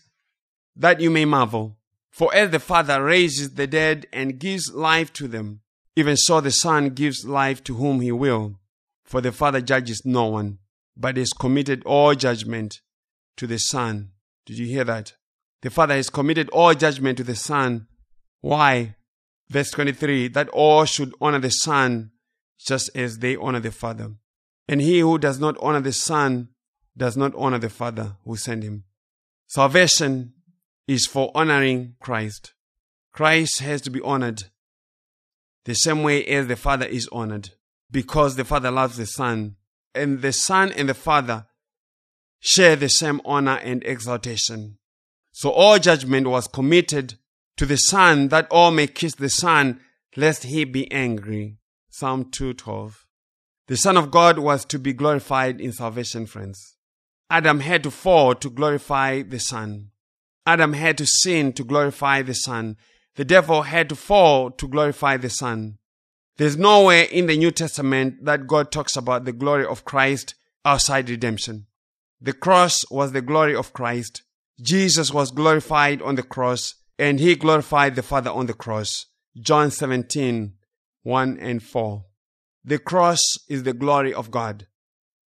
[0.77, 1.75] that you may marvel.
[2.09, 5.59] For as the Father raises the dead and gives life to them,
[5.97, 8.61] even so the Son gives life to whom he will.
[9.03, 10.59] For the Father judges no one,
[10.95, 12.79] but has committed all judgment
[13.35, 14.11] to the Son.
[14.45, 15.15] Did you hear that?
[15.63, 17.87] The Father has committed all judgment to the Son.
[18.43, 18.95] Why?
[19.49, 22.11] Verse 23 that all should honor the Son
[22.59, 24.11] just as they honor the Father.
[24.67, 26.49] And he who does not honor the Son
[26.97, 28.83] does not honor the Father who sent him.
[29.47, 30.33] Salvation
[30.89, 32.53] is for honoring Christ.
[33.13, 34.43] Christ has to be honored
[35.63, 37.51] the same way as the Father is honored
[37.89, 39.55] because the Father loves the Son.
[39.95, 41.45] And the Son and the Father
[42.41, 44.79] share the same honor and exaltation.
[45.31, 47.17] So all judgment was committed
[47.57, 49.79] to the Son that all may kiss the Son
[50.15, 51.57] lest he be angry.
[51.89, 53.05] Psalm 212.
[53.67, 56.75] The Son of God was to be glorified in salvation, friends.
[57.29, 59.89] Adam had to fall to glorify the Son.
[60.45, 62.75] Adam had to sin to glorify the Son.
[63.15, 65.77] The devil had to fall to glorify the Son.
[66.37, 70.35] There's nowhere in the New Testament that God talks about the glory of Christ
[70.65, 71.67] outside redemption.
[72.19, 74.23] The cross was the glory of Christ.
[74.61, 79.07] Jesus was glorified on the cross and he glorified the Father on the cross.
[79.37, 80.53] John 17,
[81.01, 82.05] 1 and 4.
[82.63, 84.67] The cross is the glory of God.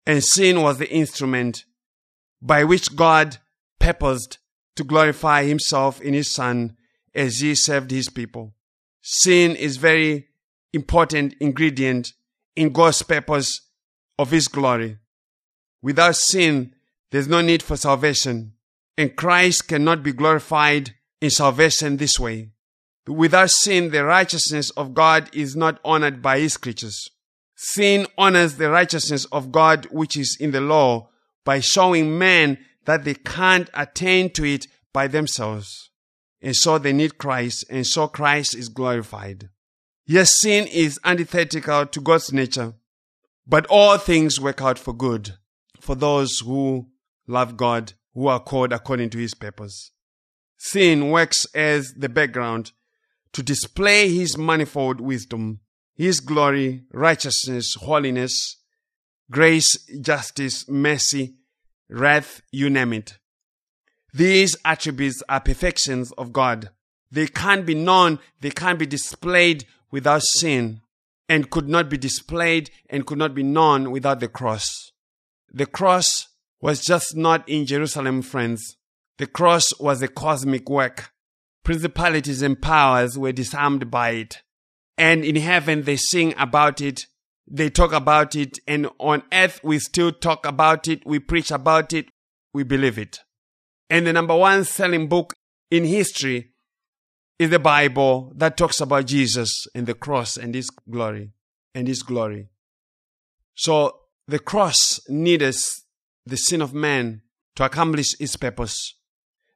[0.03, 1.65] And sin was the instrument
[2.41, 3.37] by which God
[3.79, 4.39] purposed
[4.77, 6.75] to glorify himself in his Son
[7.13, 8.55] as he served his people.
[9.03, 10.29] Sin is very
[10.73, 12.13] important ingredient
[12.55, 13.61] in God's purpose
[14.17, 14.97] of his glory.
[15.83, 16.73] Without sin,
[17.11, 18.53] there's no need for salvation
[18.97, 22.49] and Christ cannot be glorified in salvation this way.
[23.07, 27.09] Without sin, the righteousness of God is not honored by his creatures.
[27.55, 31.09] Sin honors the righteousness of God which is in the law
[31.43, 35.89] by showing men that they can't attain to it by themselves.
[36.41, 39.49] And so they need Christ, and so Christ is glorified.
[40.05, 42.73] Yes, sin is antithetical to God's nature,
[43.45, 45.33] but all things work out for good
[45.79, 46.87] for those who
[47.27, 49.91] love God who are called according to his purpose.
[50.61, 52.73] Sin works as the background
[53.31, 55.61] to display his manifold wisdom,
[55.95, 58.57] his glory, righteousness, holiness,
[59.31, 61.35] grace, justice, mercy,
[61.89, 63.17] wrath, you name it.
[64.13, 66.71] These attributes are perfections of God.
[67.09, 70.81] They can't be known, they can't be displayed without sin,
[71.29, 74.91] and could not be displayed and could not be known without the cross.
[75.51, 76.27] The cross
[76.59, 78.75] was just not in Jerusalem, friends.
[79.19, 81.11] The cross was a cosmic work.
[81.65, 84.41] Principalities and powers were disarmed by it.
[84.97, 87.01] And in heaven, they sing about it.
[87.45, 88.59] They talk about it.
[88.65, 91.05] And on earth, we still talk about it.
[91.05, 92.05] We preach about it.
[92.53, 93.19] We believe it.
[93.89, 95.33] And the number one selling book
[95.69, 96.51] in history
[97.37, 101.31] is the Bible that talks about Jesus and the cross and his glory
[101.75, 102.47] and his glory.
[103.55, 105.57] So the cross needed
[106.25, 107.21] the sin of man
[107.57, 108.95] to accomplish its purpose.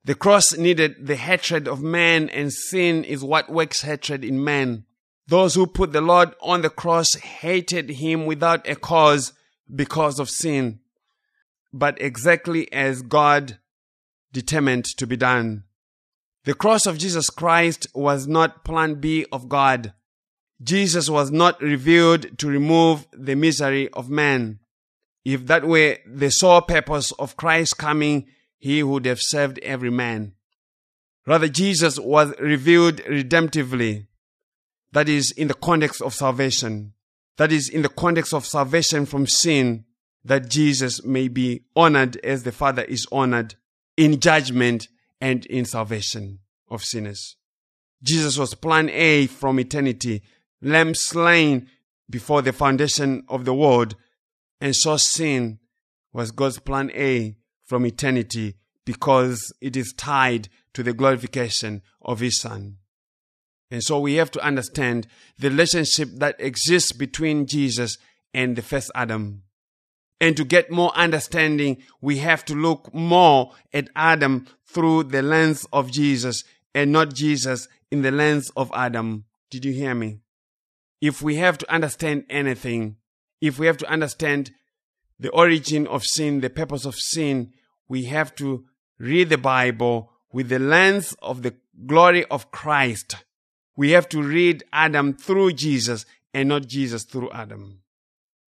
[0.05, 4.85] The cross needed the hatred of man, and sin is what works hatred in man.
[5.27, 9.31] Those who put the Lord on the cross hated him without a cause
[9.73, 10.79] because of sin,
[11.71, 13.57] but exactly as God
[14.33, 15.63] determined to be done.
[16.43, 19.93] The cross of Jesus Christ was not plan B of God.
[20.61, 24.59] Jesus was not revealed to remove the misery of man.
[25.23, 28.27] If that were the sole purpose of Christ's coming,
[28.63, 30.31] he would have served every man.
[31.27, 34.07] Rather, Jesus was revealed redemptively.
[34.93, 36.93] That is in the context of salvation.
[37.35, 39.83] That is in the context of salvation from sin,
[40.23, 43.55] that Jesus may be honored as the Father is honored
[43.97, 44.87] in judgment
[45.19, 46.39] and in salvation.
[46.69, 47.35] of sinners.
[48.01, 50.21] Jesus was plan A from eternity,
[50.61, 51.67] lamb slain
[52.09, 53.97] before the foundation of the world,
[54.61, 55.59] and so sin
[56.13, 57.35] was God's plan A
[57.65, 58.55] from eternity
[58.85, 62.77] because it is tied to the glorification of His Son.
[63.71, 65.07] And so we have to understand
[65.39, 67.97] the relationship that exists between Jesus
[68.33, 69.43] and the first Adam.
[70.21, 75.65] And to get more understanding, we have to look more at Adam through the lens
[75.73, 76.43] of Jesus
[76.73, 79.25] and not Jesus in the lens of Adam.
[79.49, 80.19] Did you hear me?
[81.01, 82.97] If we have to understand anything,
[83.41, 84.51] if we have to understand
[85.23, 87.53] the origin of sin, the purpose of sin,
[87.87, 88.65] we have to
[88.99, 91.55] read the Bible with the lens of the
[91.85, 93.23] glory of Christ.
[93.77, 97.79] We have to read Adam through Jesus and not Jesus through Adam.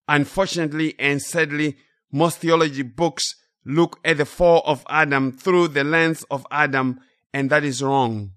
[0.07, 1.77] Unfortunately and sadly,
[2.11, 6.99] most theology books look at the fall of Adam through the lens of Adam,
[7.31, 8.31] and that is wrong.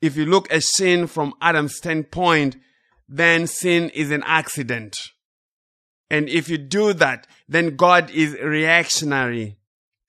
[0.00, 2.56] If you look at sin from Adam's standpoint,
[3.06, 4.96] then sin is an accident.
[6.10, 9.56] And if you do that, then God is reactionary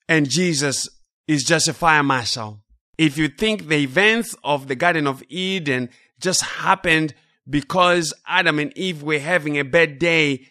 [0.08, 0.88] and Jesus
[1.26, 2.60] is just a fire marshal.
[2.96, 5.90] If you think the events of the Garden of Eden
[6.20, 7.14] just happened
[7.48, 10.46] because Adam and Eve were having a bad day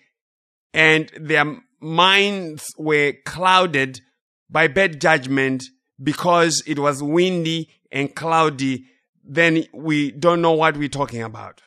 [0.73, 4.01] and their minds were clouded
[4.49, 5.63] by bad judgment
[6.01, 8.85] because it was windy and cloudy,
[9.23, 11.61] then we don't know what we're talking about.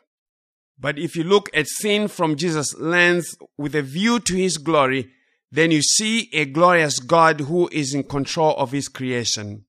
[0.81, 5.11] But if you look at sin from Jesus' lens with a view to his glory,
[5.53, 9.66] then you see a glorious God who is in control of his creation.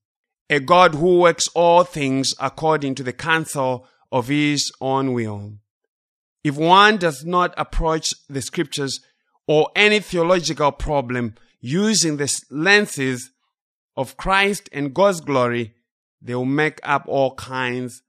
[0.48, 5.58] A God who works all things according to the counsel of his own will.
[6.42, 9.00] If one does not approach the scriptures
[9.46, 13.30] or any theological problem using the lenses
[13.96, 15.74] of Christ and God's glory,
[16.22, 18.02] they will make up all kinds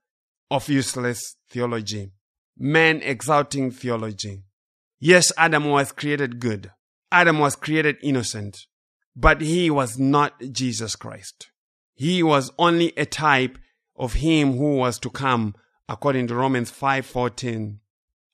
[0.50, 2.12] of useless theology
[2.58, 4.42] man exalting theology.
[4.98, 6.70] Yes, Adam was created good.
[7.10, 8.66] Adam was created innocent,
[9.14, 11.50] but he was not Jesus Christ.
[11.94, 13.58] He was only a type
[13.96, 15.54] of him who was to come
[15.88, 17.80] according to Romans 5:14.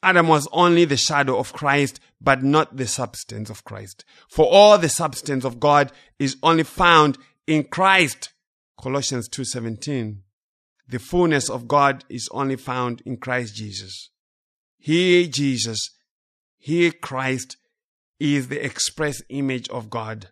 [0.03, 4.05] Adam was only the shadow of Christ, but not the substance of Christ.
[4.29, 8.33] For all the substance of God is only found in Christ.
[8.81, 10.23] Colossians 2:17.
[10.91, 14.11] The fullness of God is only found in Christ Jesus.
[14.77, 15.91] He, Jesus,
[16.59, 17.57] he, Christ,
[18.19, 20.31] is the express image of God.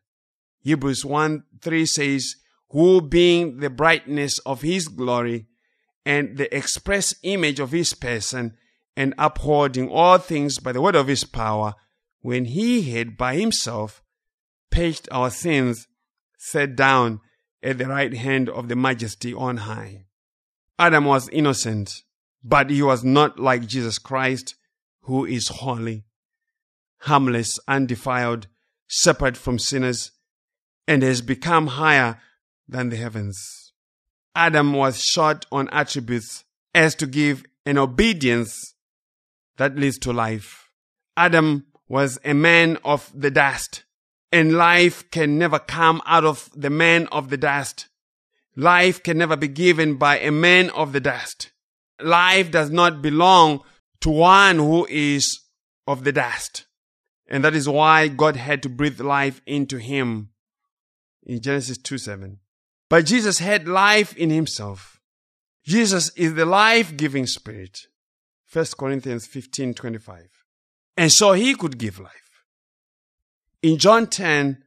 [0.61, 2.35] Hebrews 1 3 says,
[2.71, 5.47] Who being the brightness of his glory
[6.05, 8.57] and the express image of his person,
[8.97, 11.75] and upholding all things by the word of his power,
[12.21, 14.03] when he had by himself
[14.71, 15.87] paged our sins,
[16.37, 17.21] sat down
[17.63, 20.08] at the right hand of the majesty on high.
[20.79, 22.03] Adam was innocent,
[22.45, 24.55] but he was not like Jesus Christ,
[25.03, 26.05] who is holy,
[27.01, 28.47] harmless, undefiled,
[28.89, 30.13] separate from sinners,
[30.87, 32.21] and has become higher
[32.69, 33.73] than the heavens.
[34.35, 38.75] Adam was short on attributes as to give an obedience
[39.57, 40.71] that leads to life.
[41.17, 43.85] Adam was a man of the dust,
[44.31, 47.88] and life can never come out of the man of the dust.
[48.59, 51.53] Life can never be given by a man of the dust.
[52.03, 53.61] Life does not belong
[54.01, 55.43] to one who is
[55.87, 56.67] of the dust.
[57.29, 60.31] And that is why God had to breathe life into him
[61.23, 62.41] in Genesis 2 7.
[62.91, 64.99] But Jesus had life in himself.
[65.65, 67.79] Jesus is the life giving spirit.
[68.53, 70.31] 1 Corinthians 15 25.
[70.97, 72.43] And so he could give life.
[73.63, 74.65] In John 10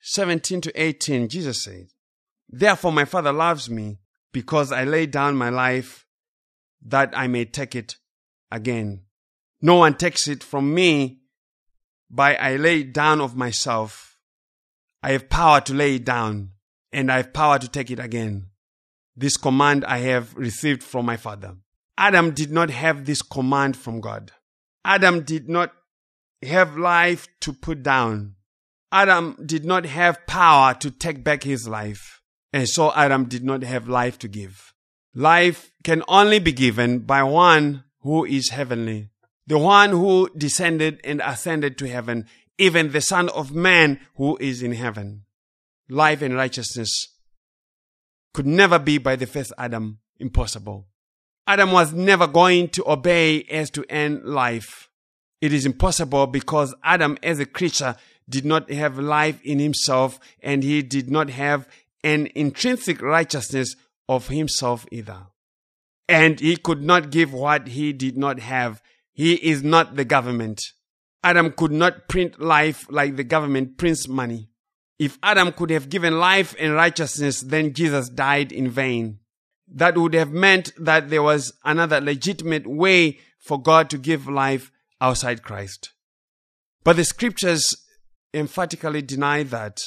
[0.00, 1.88] 17 to 18, Jesus said,
[2.48, 3.98] Therefore, my Father loves me
[4.32, 6.06] because I lay down my life
[6.84, 7.96] that I may take it
[8.50, 9.02] again.
[9.60, 11.20] No one takes it from me,
[12.10, 14.18] but I lay it down of myself.
[15.02, 16.50] I have power to lay it down,
[16.92, 18.48] and I have power to take it again.
[19.16, 21.56] This command I have received from my Father.
[21.98, 24.32] Adam did not have this command from God.
[24.84, 25.72] Adam did not
[26.42, 28.34] have life to put down.
[28.92, 32.15] Adam did not have power to take back his life.
[32.56, 34.72] And so Adam did not have life to give.
[35.14, 39.10] Life can only be given by one who is heavenly,
[39.46, 42.24] the one who descended and ascended to heaven,
[42.56, 45.26] even the Son of Man who is in heaven.
[45.90, 47.08] Life and righteousness
[48.32, 49.98] could never be by the first Adam.
[50.18, 50.86] Impossible.
[51.46, 54.88] Adam was never going to obey as to end life.
[55.42, 57.96] It is impossible because Adam as a creature
[58.30, 61.68] did not have life in himself and he did not have
[62.06, 63.74] an intrinsic righteousness
[64.08, 65.26] of himself either.
[66.08, 68.80] And he could not give what he did not have.
[69.12, 70.62] He is not the government.
[71.24, 74.50] Adam could not print life like the government prints money.
[75.00, 79.18] If Adam could have given life and righteousness, then Jesus died in vain.
[79.66, 84.70] That would have meant that there was another legitimate way for God to give life
[85.00, 85.90] outside Christ.
[86.84, 87.74] But the scriptures
[88.32, 89.80] emphatically deny that.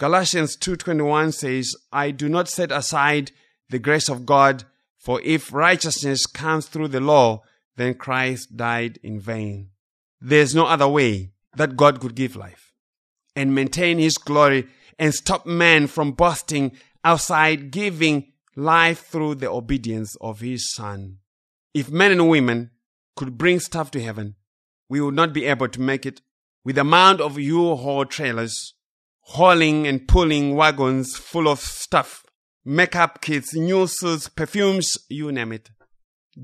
[0.00, 3.32] Galatians 2:21 says, "I do not set aside
[3.68, 4.64] the grace of God,
[4.96, 7.42] for if righteousness comes through the law,
[7.76, 9.72] then Christ died in vain."
[10.18, 12.72] There's no other way that God could give life
[13.36, 20.16] and maintain his glory and stop man from busting outside giving life through the obedience
[20.22, 21.18] of his son.
[21.74, 22.70] If men and women
[23.16, 24.36] could bring stuff to heaven,
[24.88, 26.22] we would not be able to make it
[26.64, 28.72] with the amount of U-Haul trailers
[29.30, 32.24] hauling and pulling wagons full of stuff,
[32.64, 35.70] makeup kits, new suits, perfumes, you name it.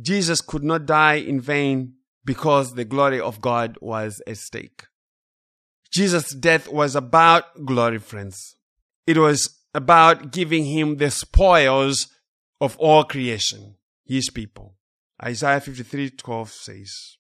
[0.01, 4.85] Jesus could not die in vain because the glory of God was at stake.
[5.93, 8.57] Jesus' death was about glory, friends.
[9.05, 12.07] It was about giving him the spoils
[12.61, 13.75] of all creation,
[14.05, 14.77] his people.
[15.23, 17.17] Isaiah 53 12 says,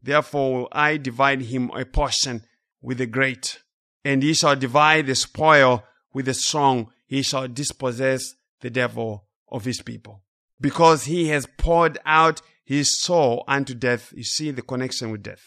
[0.00, 2.42] Therefore will I divide him a portion
[2.80, 3.62] with the great,
[4.04, 6.90] and he shall divide the spoil with the strong.
[7.06, 10.22] He shall dispossess the devil of his people.
[10.60, 14.12] Because he has poured out his soul unto death.
[14.16, 15.42] You see the connection with death.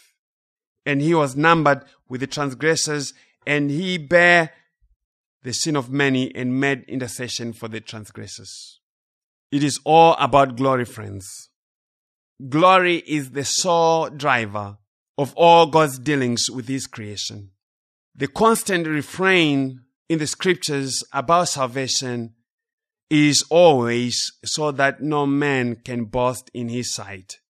[0.84, 3.12] And he was numbered with the transgressors,
[3.46, 4.52] and he bare
[5.42, 8.80] the sin of many and made intercession for the transgressors.
[9.50, 11.50] It is all about glory, friends.
[12.48, 14.78] Glory is the sole driver
[15.16, 17.50] of all God's dealings with His creation.
[18.18, 22.32] The constant refrain in the scriptures about salvation
[23.10, 27.40] is always so that no man can boast in his sight.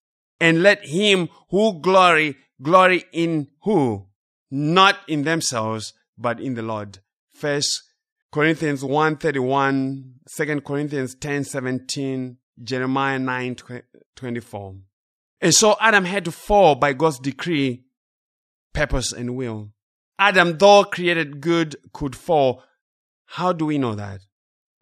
[0.41, 4.07] And let him who glory, glory in who?
[4.51, 6.99] Not in themselves, but in the Lord.
[7.31, 7.85] First
[8.33, 13.57] Corinthians 1 31, 2 Corinthians 10 17, Jeremiah 9
[14.17, 14.75] 24.
[15.41, 17.85] And so Adam had to fall by God's decree,
[18.75, 19.71] purpose, and will.
[20.19, 22.63] Adam, though created good, could fall.
[23.27, 24.21] How do we know that?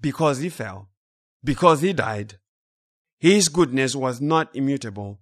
[0.01, 0.89] Because he fell.
[1.43, 2.39] Because he died.
[3.18, 5.20] His goodness was not immutable.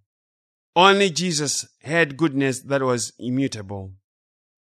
[0.75, 3.93] Only Jesus had goodness that was immutable.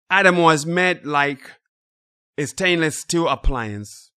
[0.10, 1.52] Adam was made like
[2.38, 4.12] a stainless steel appliance.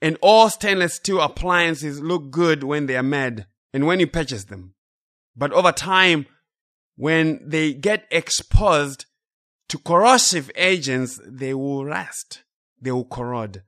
[0.00, 4.44] And all stainless steel appliances look good when they are made and when you purchase
[4.44, 4.74] them.
[5.36, 6.26] But over time,
[6.96, 9.06] when they get exposed
[9.68, 12.42] to corrosive agents, they will rust.
[12.80, 13.62] They will corrode.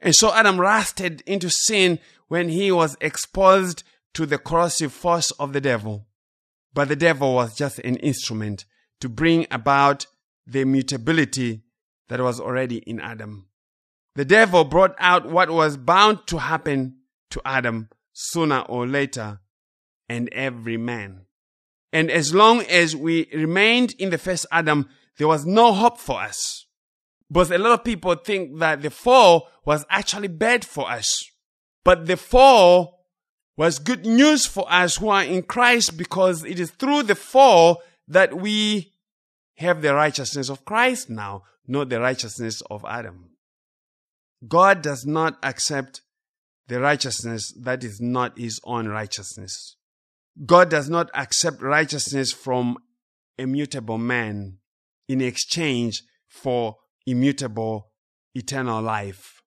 [0.00, 1.98] And so Adam rusted into sin
[2.28, 3.82] when he was exposed
[4.14, 6.06] to the corrosive force of the devil.
[6.72, 8.64] But the devil was just an instrument
[9.00, 10.06] to bring about
[10.46, 11.62] the mutability
[12.08, 13.48] that was already in Adam.
[14.14, 16.96] The devil brought out what was bound to happen
[17.30, 19.40] to Adam sooner or later
[20.08, 21.26] and every man.
[21.92, 24.88] And as long as we remained in the first Adam,
[25.18, 26.66] there was no hope for us.
[27.30, 31.24] But a lot of people think that the fall was actually bad for us.
[31.84, 33.04] But the fall
[33.56, 37.82] was good news for us who are in Christ because it is through the fall
[38.06, 38.92] that we
[39.56, 43.30] have the righteousness of Christ now, not the righteousness of Adam.
[44.46, 46.02] God does not accept
[46.68, 49.76] the righteousness that is not his own righteousness.
[50.46, 52.78] God does not accept righteousness from
[53.36, 54.58] immutable man
[55.08, 57.90] in exchange for immutable
[58.34, 59.42] eternal life.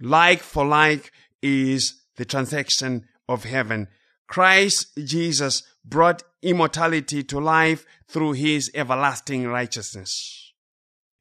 [0.00, 3.88] Like for like is the transaction of heaven.
[4.28, 10.52] Christ Jesus brought immortality to life through his everlasting righteousness.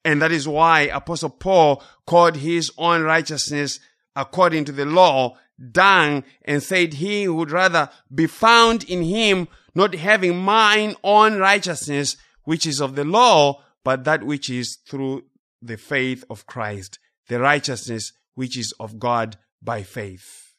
[0.05, 3.79] And that is why Apostle Paul called his own righteousness
[4.15, 5.37] according to the law
[5.71, 12.15] dung and said he would rather be found in him not having mine own righteousness
[12.43, 15.23] which is of the law but that which is through
[15.61, 20.55] the faith of Christ the righteousness which is of God by faith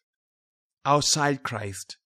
[0.84, 1.96] outside Christ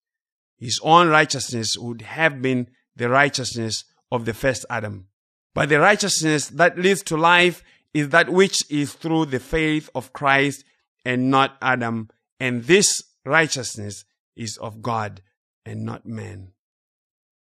[0.57, 5.09] his own righteousness would have been the righteousness of the first Adam
[5.55, 7.63] but the righteousness that leads to life
[7.93, 10.65] is that which is through the faith of Christ
[11.05, 12.09] and not Adam
[12.41, 14.05] and this righteousness
[14.37, 15.23] is of God
[15.65, 16.53] and not man.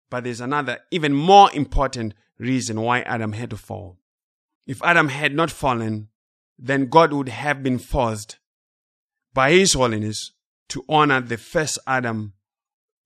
[0.10, 3.98] But there's another, even more important reason why Adam had to fall.
[4.66, 6.10] If Adam had not fallen,
[6.58, 8.38] then God would have been forced
[9.34, 10.32] by his holiness
[10.70, 12.34] to honor the first Adam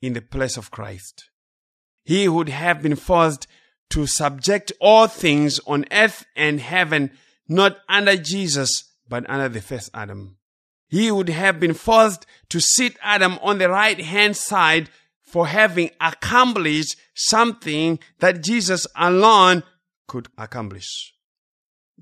[0.02, 1.30] in the place of Christ.
[2.04, 3.48] He would have been forced
[3.90, 7.12] to subject all things on earth and heaven,
[7.48, 10.38] not under Jesus, but under the first Adam.
[10.90, 14.90] He would have been forced to sit Adam on the right hand side
[15.28, 19.62] for having accomplished something that Jesus alone
[20.08, 21.14] could accomplish.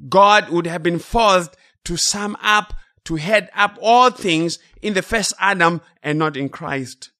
[0.08, 2.74] God would have been forced to sum up,
[3.06, 7.12] to head up all things in the first Adam and not in Christ.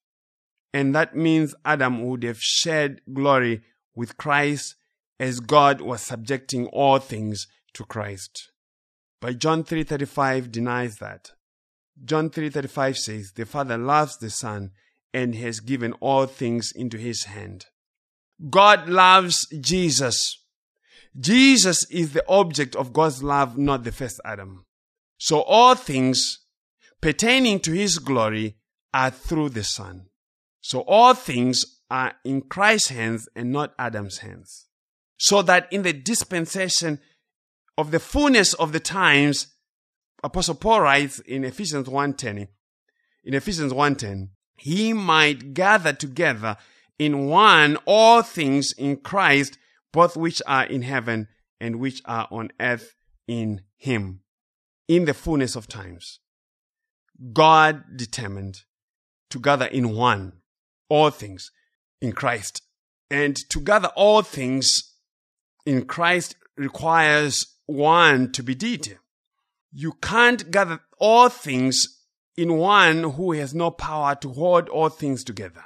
[0.74, 3.64] And that means Adam would have shared glory
[3.96, 4.76] with Christ
[5.20, 8.52] as God was subjecting all things to Christ.
[9.22, 11.32] But John 3:35 denies that.
[12.04, 14.72] John 3:35 says, "The Father loves the Son
[15.16, 17.68] and has given all things into his hand."
[18.50, 20.44] God loves Jesus.
[21.18, 24.66] Jesus is the object of God's love, not the first Adam.
[25.18, 26.40] So all things
[27.00, 28.58] pertaining to his glory
[28.94, 30.10] are through the Son.
[30.60, 34.68] So all things are in Christ's hands and not Adam's hands.
[35.18, 37.00] So that in the dispensation
[37.78, 39.48] of the fullness of the times,
[40.24, 42.50] Apostle Paul writes in Ephesians 1.10,
[43.24, 46.58] in Ephesians 1.10, he might gather together
[46.98, 49.58] in one all things in Christ,
[49.92, 51.28] both which are in heaven
[51.60, 52.96] and which are on earth
[53.28, 54.22] in him,
[54.88, 56.20] in the fullness of times.
[57.34, 58.62] God determined
[59.30, 60.34] to gather in one
[60.90, 61.52] all things
[62.02, 62.62] in Christ.
[63.10, 64.94] And to gather all things
[65.66, 68.98] in Christ requires one to be deity.
[69.72, 71.95] You can't gather all things
[72.38, 75.64] in one who has no power to hold all things together.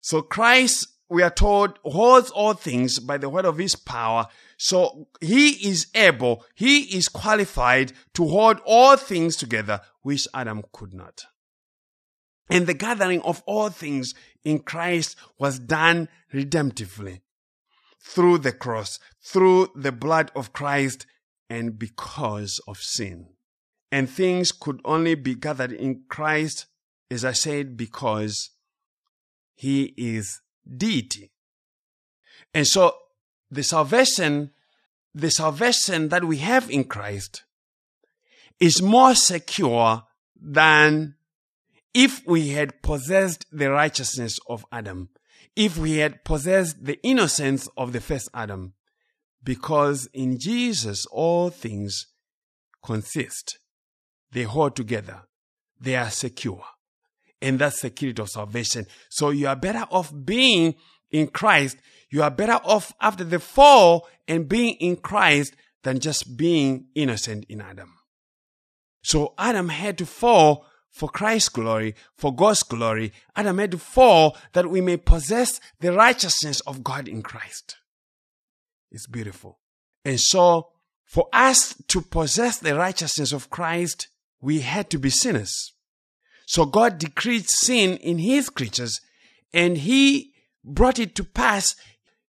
[0.00, 4.26] So Christ, we are told, holds all things by the word of his power.
[4.56, 10.94] So he is able, he is qualified to hold all things together, which Adam could
[10.94, 11.24] not.
[12.48, 14.14] And the gathering of all things
[14.44, 17.20] in Christ was done redemptively
[18.00, 21.06] through the cross, through the blood of Christ,
[21.48, 23.28] and because of sin.
[23.92, 26.64] And things could only be gathered in Christ,
[27.10, 28.50] as I said, because
[29.54, 31.30] he is deity.
[32.54, 32.94] And so
[33.50, 34.50] the salvation,
[35.14, 37.44] the salvation that we have in Christ
[38.58, 40.04] is more secure
[40.40, 41.16] than
[41.92, 45.10] if we had possessed the righteousness of Adam,
[45.54, 48.72] if we had possessed the innocence of the first Adam,
[49.44, 52.06] because in Jesus all things
[52.82, 53.58] consist.
[54.32, 55.22] They hold together.
[55.80, 56.64] They are secure.
[57.40, 58.86] And that's security of salvation.
[59.10, 60.74] So you are better off being
[61.10, 61.76] in Christ.
[62.10, 67.44] You are better off after the fall and being in Christ than just being innocent
[67.48, 67.94] in Adam.
[69.02, 73.12] So Adam had to fall for Christ's glory, for God's glory.
[73.34, 77.76] Adam had to fall that we may possess the righteousness of God in Christ.
[78.90, 79.58] It's beautiful.
[80.04, 80.68] And so,
[81.04, 84.08] for us to possess the righteousness of Christ,
[84.42, 85.72] we had to be sinners.
[86.46, 89.00] So God decreed sin in his creatures
[89.54, 90.34] and he
[90.64, 91.74] brought it to pass.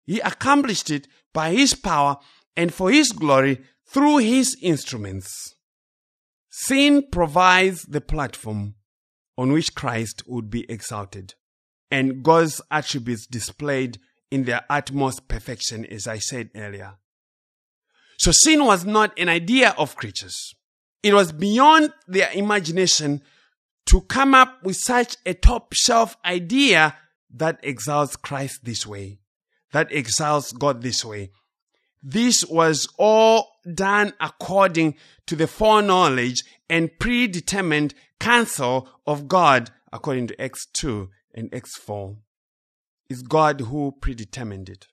[0.04, 2.18] He accomplished it by his power
[2.56, 5.56] and for his glory through his instruments.
[6.50, 8.74] Sin provides the platform
[9.38, 11.34] on which Christ would be exalted
[11.90, 13.98] and God's attributes displayed
[14.30, 16.94] in their utmost perfection, as I said earlier.
[18.18, 20.54] So sin was not an idea of creatures.
[21.02, 23.22] It was beyond their imagination
[23.86, 26.96] to come up with such a top shelf idea
[27.34, 29.18] that exalts Christ this way,
[29.72, 31.30] that exalts God this way.
[32.02, 34.96] This was all done according
[35.26, 42.16] to the foreknowledge and predetermined counsel of God according to Acts 2 and Acts 4
[43.08, 44.86] is God who predetermined it.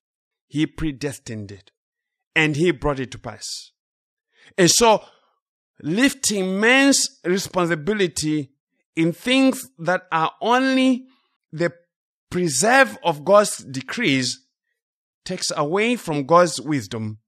[0.48, 1.72] He predestined it.
[2.36, 3.72] And He brought it to pass.
[4.58, 5.04] And so,
[5.82, 8.52] lifting man's responsibility
[8.96, 11.06] in things that are only
[11.52, 11.74] the
[12.30, 14.40] preserve of God's decrees
[15.26, 17.20] takes away from God's wisdom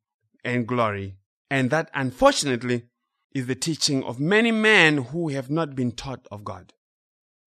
[0.44, 1.18] and glory.
[1.50, 2.88] And that, unfortunately,
[3.34, 6.74] is the teaching of many men who have not been taught of God.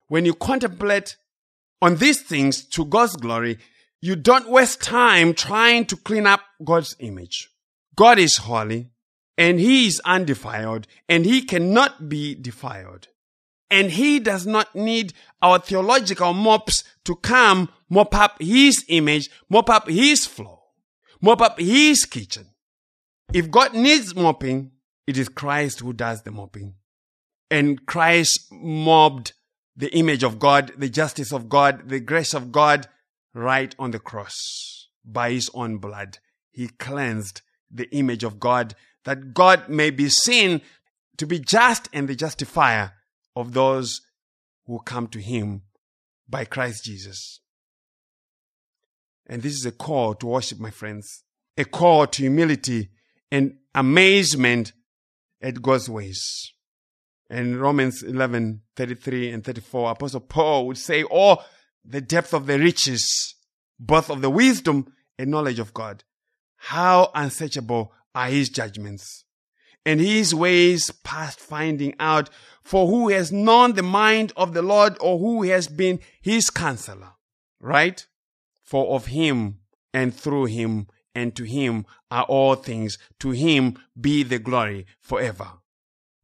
[0.08, 1.16] When you contemplate
[1.80, 3.58] on these things to God's glory,
[4.00, 7.50] you don't waste time trying to clean up God's image.
[7.96, 8.90] God is holy
[9.36, 13.08] and he is undefiled and he cannot be defiled.
[13.70, 19.68] And he does not need our theological mops to come mop up his image, mop
[19.68, 20.60] up his floor,
[21.20, 22.46] mop up his kitchen.
[23.32, 24.72] If God needs mopping,
[25.06, 26.74] it is Christ who does the mopping.
[27.50, 29.32] And Christ mopped
[29.76, 32.86] the image of God, the justice of God, the grace of God
[33.34, 36.18] right on the cross by his own blood.
[36.52, 38.74] He cleansed the image of God
[39.04, 40.60] that God may be seen
[41.16, 42.92] to be just and the justifier
[43.36, 44.00] of those
[44.66, 45.62] who come to him
[46.28, 47.40] by Christ Jesus.
[49.26, 51.22] And this is a call to worship, my friends,
[51.56, 52.90] a call to humility
[53.30, 54.72] and amazement
[55.40, 56.52] at God's ways.
[57.30, 61.38] In Romans 11, 33 and 34, Apostle Paul would say, Oh,
[61.84, 63.34] the depth of the riches,
[63.78, 66.04] both of the wisdom and knowledge of God.
[66.56, 69.24] How unsearchable are his judgments
[69.86, 72.30] and his ways past finding out.
[72.62, 77.12] For who has known the mind of the Lord or who has been his counselor?
[77.60, 78.06] Right?
[78.62, 79.58] For of him
[79.92, 82.98] and through him and to him are all things.
[83.20, 85.48] To him be the glory forever.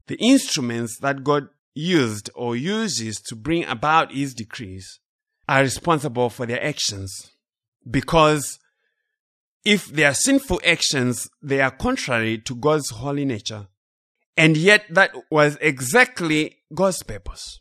[0.07, 4.99] The instruments that God used or uses to bring about his decrees
[5.49, 7.31] are responsible for their actions
[7.89, 8.59] because
[9.65, 13.69] if they are sinful actions, they are contrary to God's holy nature.
[14.37, 17.61] And yet that was exactly God's purpose.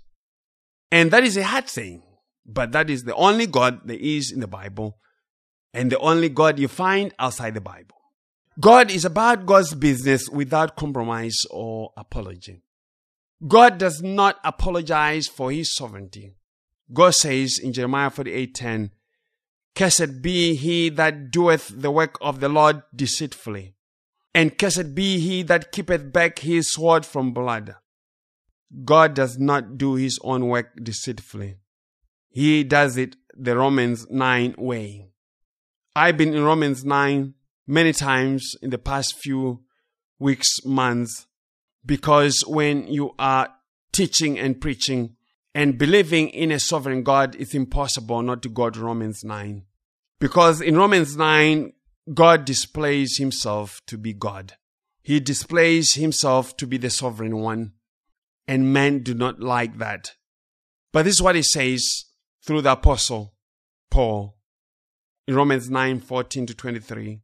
[0.92, 2.04] And that is a hard thing,
[2.46, 4.98] but that is the only God there is in the Bible
[5.74, 7.96] and the only God you find outside the Bible.
[8.60, 12.64] God is about God's business without compromise or apology.
[13.48, 16.36] God does not apologize for his sovereignty.
[16.92, 18.92] God says in Jeremiah 48:10,
[19.76, 23.76] Cursed be he that doeth the work of the Lord deceitfully,
[24.34, 27.76] and cursed be he that keepeth back his sword from blood.
[28.84, 31.58] God does not do his own work deceitfully.
[32.30, 35.10] He does it the Romans 9 way.
[35.96, 37.34] I've been in Romans 9
[37.66, 39.64] many times in the past few
[40.20, 41.28] weeks, months,
[41.86, 43.50] because when you are
[43.92, 45.16] teaching and preaching
[45.54, 49.64] and believing in a sovereign God, it's impossible not to go to Romans 9.
[50.20, 51.74] Because in Romans 9,
[52.14, 54.54] God displays himself to be God.
[55.02, 57.74] He displays himself to be the sovereign one.
[58.48, 60.16] And men do not like that.
[60.92, 62.06] But this is what he says
[62.44, 63.36] through the apostle
[63.92, 64.38] Paul
[65.28, 67.22] in Romans 9 14 to 23.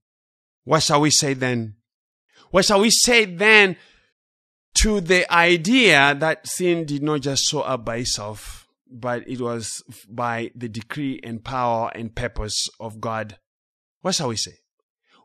[0.64, 1.76] What shall we say then?
[2.52, 3.78] What shall we say then
[4.86, 9.82] to the idea that sin did not just show up by itself, but it was
[10.08, 13.40] by the decree and power and purpose of God?
[14.02, 14.60] What shall we say?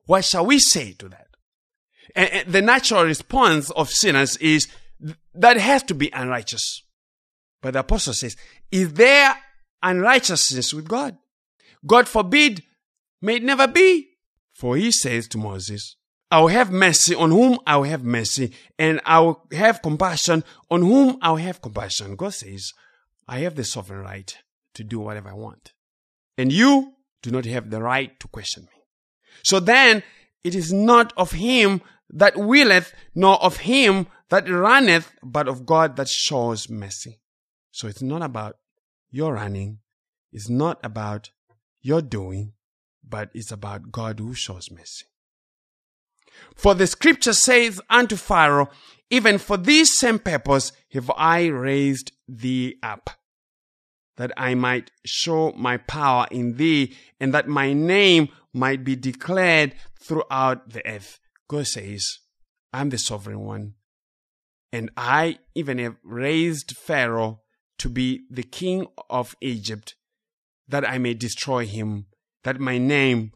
[0.06, 1.26] What shall we say to that?
[2.16, 4.66] And, the natural response of sinners is
[5.34, 6.82] that has to be unrighteous.
[7.60, 8.36] But the apostle says,
[8.72, 9.36] is there
[9.82, 11.18] unrighteousness with God?
[11.86, 12.62] God forbid,
[13.20, 14.08] may it never be.
[14.54, 15.96] For he says to Moses,
[16.30, 20.44] I will have mercy on whom I will have mercy, and I will have compassion
[20.70, 22.14] on whom I will have compassion.
[22.14, 22.72] God says,
[23.26, 24.36] I have the sovereign right
[24.74, 25.72] to do whatever I want.
[26.38, 28.82] And you do not have the right to question me.
[29.42, 30.02] So then,
[30.44, 35.96] it is not of him that willeth, nor of him that runneth, but of God
[35.96, 37.20] that shows mercy.
[37.72, 38.56] So it's not about
[39.10, 39.78] your running.
[40.32, 41.30] It's not about
[41.82, 42.52] your doing,
[43.06, 45.06] but it's about God who shows mercy.
[46.54, 48.70] For the scripture says unto Pharaoh,
[49.10, 53.10] even for this same purpose have I raised thee up,
[54.16, 59.74] that I might show my power in thee, and that my name might be declared
[60.00, 61.18] throughout the earth.
[61.48, 62.18] God says,
[62.72, 63.74] I'm the sovereign one.
[64.72, 67.40] And I even have raised Pharaoh
[67.78, 69.96] to be the king of Egypt,
[70.68, 72.06] that I may destroy him,
[72.44, 73.32] that my name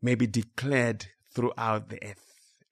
[0.00, 1.06] may be declared
[1.36, 2.24] throughout the earth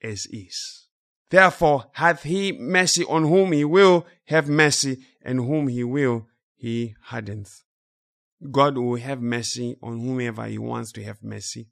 [0.03, 0.89] as is.
[1.31, 6.97] Therefore hath he mercy on whom he will have mercy, and whom he will he
[7.03, 7.63] hardens.
[8.51, 11.69] God will have mercy on whomever he wants to have mercy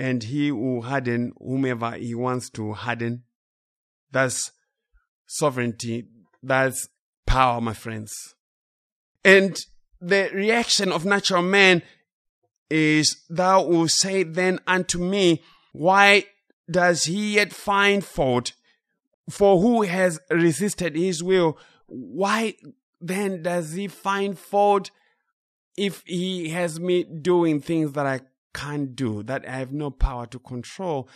[0.00, 3.22] and he will harden whomever he wants to harden.
[4.10, 4.50] That's
[5.26, 6.08] sovereignty.
[6.42, 6.88] That's
[7.26, 8.14] power, my friends.
[9.22, 9.54] And
[10.00, 11.82] the reaction of natural man
[12.70, 15.42] is, Thou wilt say then unto me,
[15.72, 16.24] Why
[16.70, 18.52] does he yet find fault?
[19.28, 21.58] For who has resisted his will?
[21.86, 22.54] Why
[23.00, 24.90] then does he find fault
[25.76, 28.20] if he has me doing things that I
[28.52, 31.08] can't do, that I have no power to control,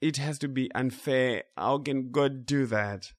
[0.00, 1.44] it has to be unfair.
[1.56, 3.12] How can God do that?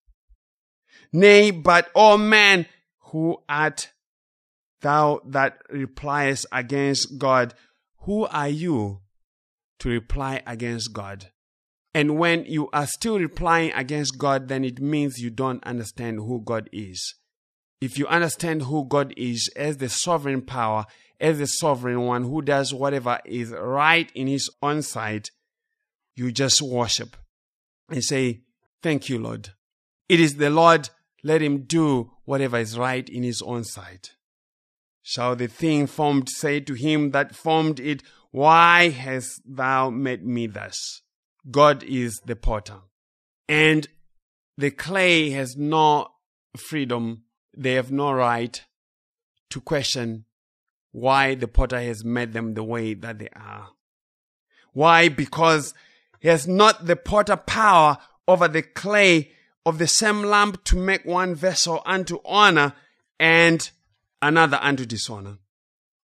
[1.13, 2.65] Nay, but, O man,
[3.11, 3.91] who art
[4.81, 7.53] thou that repliest against God,
[7.99, 9.01] who are you
[9.81, 11.27] to reply against God?
[11.93, 16.41] And when you are still replying against God, then it means you don't understand who
[16.41, 17.15] God is.
[17.81, 20.85] if you understand who God is as the sovereign power,
[21.19, 25.31] as the sovereign one who does whatever is right in his own sight,
[26.15, 27.17] you just worship
[27.89, 28.41] and say,
[28.83, 29.49] Thank you, Lord.
[30.07, 30.89] It is the Lord,
[31.23, 34.11] let him do whatever is right in his own sight.
[35.03, 40.47] Shall the thing formed say to him that formed it, Why hast thou made me
[40.47, 41.01] thus?
[41.49, 42.79] God is the potter.
[43.47, 43.87] And
[44.57, 46.07] the clay has no
[46.57, 47.23] freedom,
[47.55, 48.63] they have no right
[49.49, 50.25] to question
[50.91, 53.69] why the potter has made them the way that they are.
[54.73, 55.09] Why?
[55.09, 55.73] Because
[56.19, 59.31] he has not the potter power over the clay
[59.65, 62.73] of the same lump to make one vessel unto honor
[63.19, 63.69] and
[64.21, 65.37] another unto dishonor.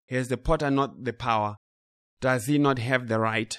[0.07, 1.57] He has the potter not the power.
[2.19, 3.57] Does he not have the right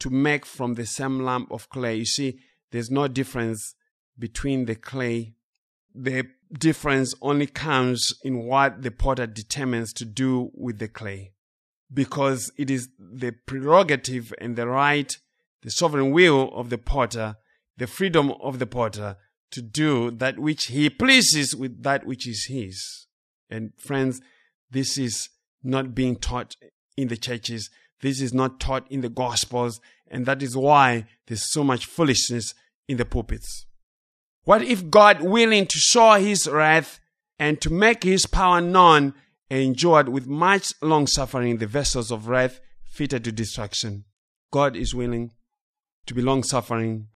[0.00, 1.96] to make from the same lump of clay?
[1.96, 2.38] You see,
[2.70, 3.74] there's no difference
[4.18, 5.34] between the clay.
[5.94, 11.32] The difference only comes in what the potter determines to do with the clay.
[11.92, 15.16] Because it is the prerogative and the right,
[15.62, 17.36] the sovereign will of the potter,
[17.78, 19.16] the freedom of the potter
[19.50, 23.06] to do that which he pleases with that which is his.
[23.48, 24.20] And friends,
[24.70, 25.30] this is
[25.62, 26.56] not being taught
[26.98, 27.70] in the churches.
[28.00, 29.80] This is not taught in the gospels.
[30.10, 32.54] And that is why there's so much foolishness
[32.88, 33.66] in the pulpits.
[34.44, 36.98] What if God, willing to show his wrath
[37.38, 39.14] and to make his power known,
[39.50, 44.04] endured with much long suffering the vessels of wrath fitted to destruction?
[44.50, 45.32] God is willing
[46.06, 47.08] to be long suffering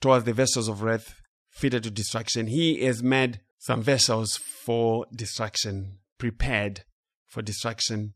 [0.00, 1.14] towards the vessels of wrath
[1.48, 2.48] fitted to destruction.
[2.48, 6.82] He has made some vessels for destruction, prepared
[7.26, 8.14] for destruction.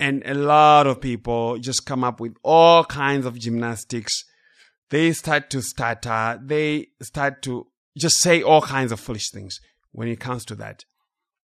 [0.00, 4.24] And a lot of people just come up with all kinds of gymnastics.
[4.90, 6.40] They start to stutter.
[6.42, 9.58] They start to just say all kinds of foolish things
[9.90, 10.84] when it comes to that.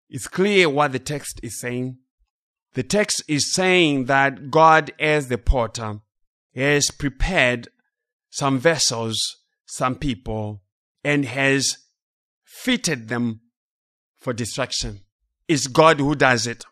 [0.08, 1.98] It's clear what the text is saying.
[2.74, 6.00] The text is saying that God, as the potter,
[6.54, 7.68] has prepared
[8.30, 9.18] some vessels,
[9.66, 10.62] some people,
[11.02, 11.78] and has
[12.44, 13.40] fitted them
[14.18, 15.00] for destruction.
[15.48, 16.64] It's God who does it.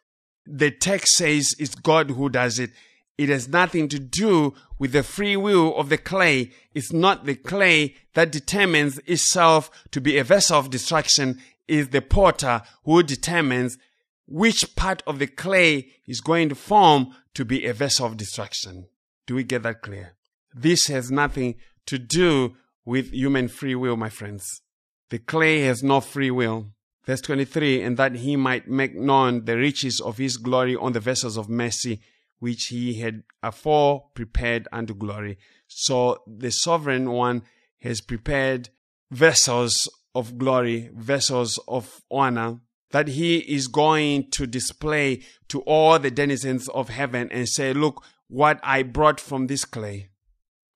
[0.47, 2.71] The text says it's God who does it.
[3.19, 6.51] It has nothing to do with the free will of the clay.
[6.75, 11.41] It's not the clay that determines itself to be a vessel of destruction.
[11.69, 13.79] It's the potter who determines
[14.27, 18.87] which part of the clay is going to form to be a vessel of destruction.
[19.27, 20.15] Do we get that clear?
[20.55, 24.63] This has nothing to do with human free will, my friends.
[25.11, 26.69] The clay has no free will.
[27.05, 31.01] Verse 23, and that he might make known the riches of his glory on the
[31.01, 32.01] vessels of mercy,
[32.39, 35.39] which he had afore prepared unto glory.
[35.67, 37.43] So the sovereign one
[37.81, 38.69] has prepared
[39.11, 46.11] vessels of glory, vessels of honor, that he is going to display to all the
[46.11, 50.11] denizens of heaven and say, Look what I brought from this clay.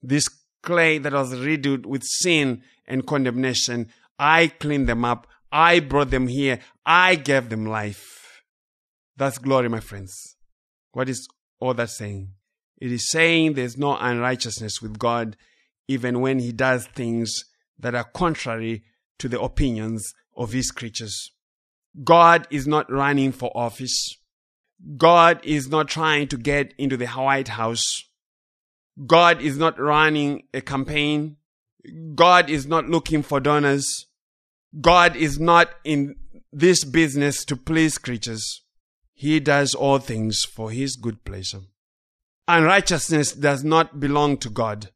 [0.02, 0.28] This
[0.62, 3.88] clay that was riddled with sin and condemnation.
[4.18, 5.26] I cleaned them up.
[5.56, 6.58] I brought them here.
[6.84, 8.42] I gave them life.
[9.16, 10.36] That's glory, my friends.
[10.92, 11.26] What is
[11.60, 12.32] all that saying?
[12.78, 15.34] It is saying there's no unrighteousness with God,
[15.88, 17.32] even when He does things
[17.78, 18.84] that are contrary
[19.18, 21.30] to the opinions of His creatures.
[22.04, 24.14] God is not running for office.
[24.98, 27.82] God is not trying to get into the White House.
[29.06, 31.38] God is not running a campaign.
[32.14, 34.04] God is not looking for donors.
[34.80, 36.16] God is not in
[36.52, 38.62] this business to please creatures.
[39.12, 41.62] He does all things for his good pleasure.
[42.48, 44.90] Unrighteousness does not belong to God,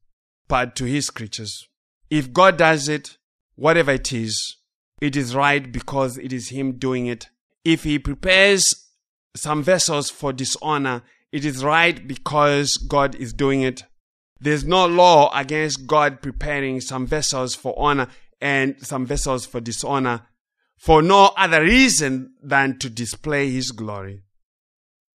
[0.49, 1.67] but to his creatures.
[2.11, 3.17] If God does it,
[3.57, 4.57] whatever it is,
[5.01, 7.29] it is right because it is him doing it.
[7.65, 8.65] If he prepares
[9.35, 11.03] some vessels for dishonor,
[11.33, 13.85] it is right because God is doing it.
[14.41, 18.09] There's no law against God preparing some vessels for honor
[18.41, 20.23] and some vessels for dishonor
[20.77, 24.23] for no other reason than to display his glory.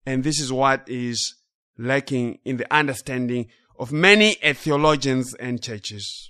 [0.06, 1.36] And this is what is
[1.78, 3.48] lacking in the understanding
[3.80, 6.30] of many theologians and churches.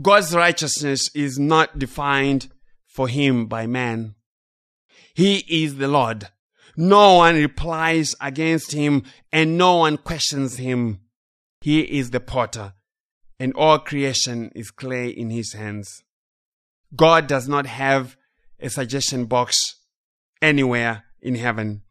[0.00, 2.50] God's righteousness is not defined
[2.86, 4.14] for him by man.
[5.12, 6.28] He is the Lord.
[6.76, 9.02] No one replies against him
[9.32, 11.00] and no one questions him.
[11.60, 12.74] He is the potter
[13.38, 16.04] and all creation is clay in his hands.
[16.94, 18.16] God does not have
[18.60, 19.76] a suggestion box
[20.40, 21.82] anywhere in heaven.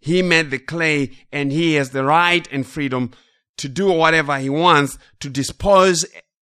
[0.00, 3.12] He made the clay and he has the right and freedom
[3.58, 6.06] to do whatever he wants to dispose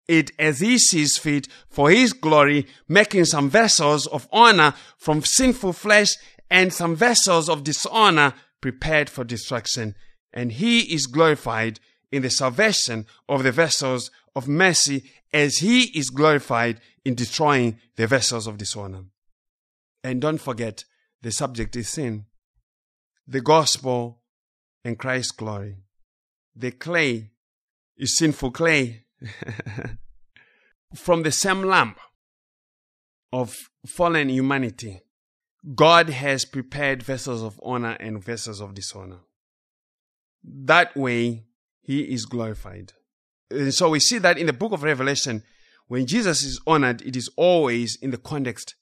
[0.08, 5.74] it as he sees fit for his glory, making some vessels of honor from sinful
[5.74, 6.16] flesh
[6.50, 9.96] and some vessels of dishonor prepared for destruction.
[10.34, 11.80] And he is glorified
[12.12, 18.08] in the salvation of the vessels of mercy as he is glorified in destroying the
[18.08, 19.04] vessels of dishonor.
[20.04, 20.86] And don't forget,
[21.22, 22.26] the subject is sin,
[23.28, 24.22] the gospel,
[24.84, 25.78] and Christ's glory.
[26.56, 27.32] The clay
[27.98, 29.06] is sinful clay.
[30.96, 32.00] From the same lamp
[33.32, 33.56] of
[33.86, 35.02] fallen humanity,
[35.76, 39.20] God has prepared vessels of honor and vessels of dishonor.
[40.44, 41.44] That way,
[41.82, 42.94] He is glorified.
[43.52, 45.44] And so we see that in the book of Revelation,
[45.88, 48.76] when Jesus is honored, it is always in the context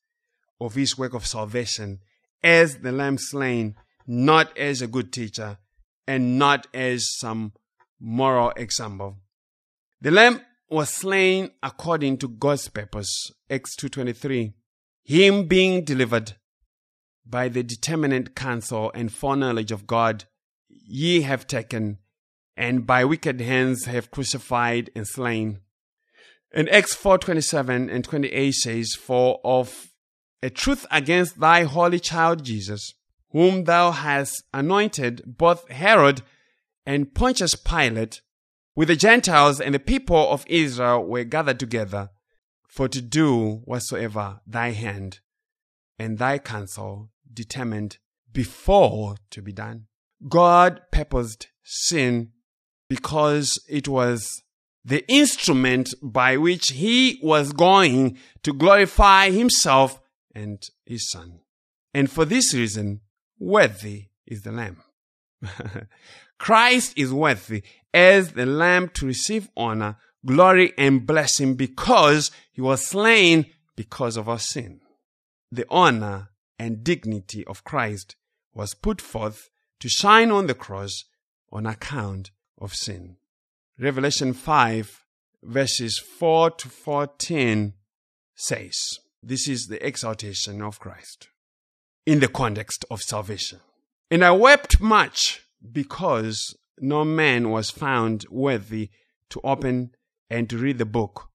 [0.60, 2.00] of His work of salvation
[2.44, 5.58] as the Lamb slain, not as a good teacher
[6.08, 7.54] and not as some
[8.00, 9.18] moral example.
[10.02, 14.54] The Lamb was slain according to God's purpose, Acts 2.23.
[15.04, 16.34] Him being delivered
[17.26, 20.26] by the determinate counsel and foreknowledge of God,
[20.70, 22.00] ye have taken,
[22.58, 25.60] and by wicked hands have crucified and slain.
[26.52, 29.92] And Acts 4:27 and 28 says, For of
[30.42, 32.96] a truth against thy holy child Jesus,
[33.30, 36.24] whom thou hast anointed, both Herod
[36.86, 38.22] and Pontius Pilate,
[38.76, 42.10] with the Gentiles and the people of Israel were gathered together,
[42.68, 45.20] for to do whatsoever thy hand
[46.00, 47.98] and thy counsel determined
[48.32, 49.88] before to be done.
[50.28, 52.32] God purposed sin
[52.90, 54.42] because it was
[54.84, 60.00] the instrument by which he was going to glorify himself
[60.34, 61.42] and his son.
[61.94, 63.02] And for this reason,
[63.40, 64.82] worthy is the Lamb.
[66.38, 67.64] Christ is worthy
[67.94, 74.30] as the Lamb to receive honor, glory, and blessing because he was slain because of
[74.30, 74.80] our sin.
[75.52, 76.30] The honor
[76.60, 78.16] and dignity of Christ
[78.54, 81.04] was put forth to shine on the cross
[81.52, 83.18] on account of sin.
[83.80, 85.06] Revelation 5
[85.44, 87.74] verses 4 to 14
[88.36, 91.30] says, This is the exaltation of Christ
[92.06, 93.60] in the context of salvation.
[94.10, 95.42] And I wept much
[95.72, 98.90] because no man was found worthy
[99.30, 99.92] to open
[100.30, 101.30] and to read the book,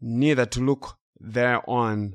[0.00, 2.14] neither to look thereon.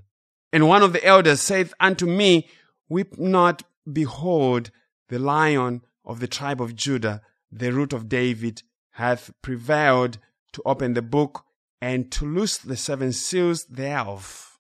[0.51, 2.47] And one of the elders saith unto me,
[2.88, 4.71] Weep not, behold,
[5.09, 7.21] the lion of the tribe of Judah,
[7.57, 10.17] the root of David, hath prevailed
[10.53, 11.45] to open the book
[11.81, 14.57] and to loose the seven seals thereof.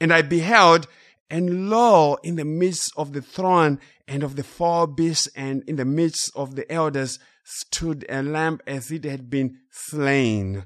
[0.00, 0.88] And I beheld,
[1.30, 5.76] and lo, in the midst of the throne and of the four beasts and in
[5.76, 10.64] the midst of the elders stood a lamb as it had been slain,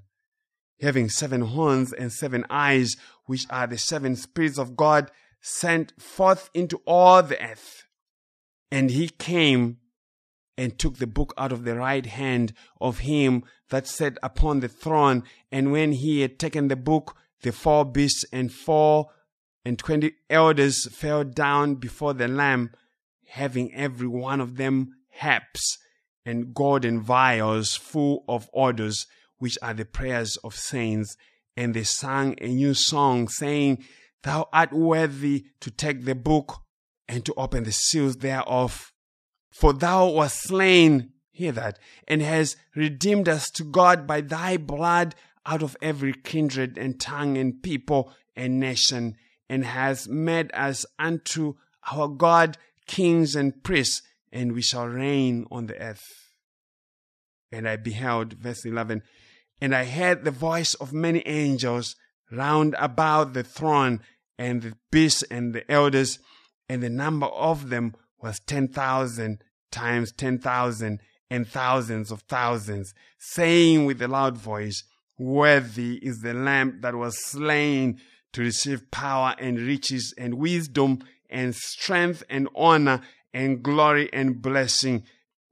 [0.81, 2.97] having seven horns and seven eyes,
[3.27, 7.85] which are the seven spirits of God sent forth into all the earth.
[8.71, 9.79] And he came
[10.61, 12.53] and took the book out of the right hand
[12.83, 15.23] of him that sat upon the throne.
[15.51, 19.07] And when he had taken the book, the four beasts and four
[19.65, 22.73] and twenty elders fell down before the Lamb,
[23.29, 25.79] having every one of them harps
[26.27, 29.07] and golden vials full of odors,
[29.39, 31.17] which are the prayers of saints.
[31.57, 33.83] And they sang a new song, saying,
[34.25, 36.59] Thou art worthy to take the book
[37.09, 38.90] and to open the seals thereof.
[39.51, 45.15] For thou wast slain, hear that, and has redeemed us to God by thy blood
[45.47, 49.17] out of every kindred and tongue and people and nation
[49.51, 51.55] and has made us unto
[51.91, 54.01] our God kings and priests,
[54.33, 56.05] and we shall reign on the earth.
[57.51, 59.03] And I beheld, verse 11,
[59.61, 61.97] and I heard the voice of many angels
[62.31, 64.01] round about the throne,
[64.39, 66.21] and the beasts and the elders,
[66.69, 71.01] and the number of them was ten thousand times ten thousand
[71.31, 74.83] and thousands of thousands, saying with a loud voice,
[75.19, 78.01] Worthy is the Lamb that was slain
[78.33, 83.03] to receive power and riches and wisdom and strength and honor
[83.33, 85.05] and glory and blessing.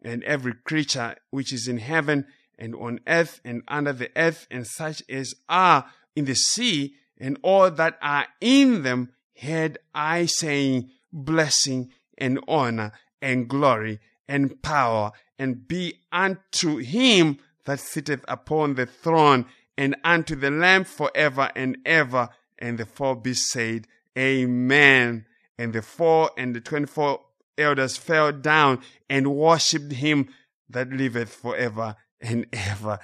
[0.03, 2.27] And every creature which is in heaven
[2.59, 7.39] and on earth and under the earth and such as are in the sea and
[7.43, 9.11] all that are in them
[9.41, 12.93] heard I saying blessing and honor
[13.23, 19.47] and glory and power and be unto him that sitteth upon the throne
[19.77, 22.29] and unto the Lamb forever and ever.
[22.59, 23.87] And the four beasts said,
[24.19, 25.27] Amen.
[25.57, 27.21] And the four and the twenty four
[27.57, 30.29] elders fell down and worshipped him
[30.69, 32.99] that liveth forever and ever.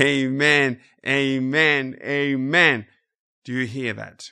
[0.00, 0.80] Amen.
[1.06, 1.96] Amen.
[2.02, 2.86] Amen.
[3.44, 4.30] Do you hear that?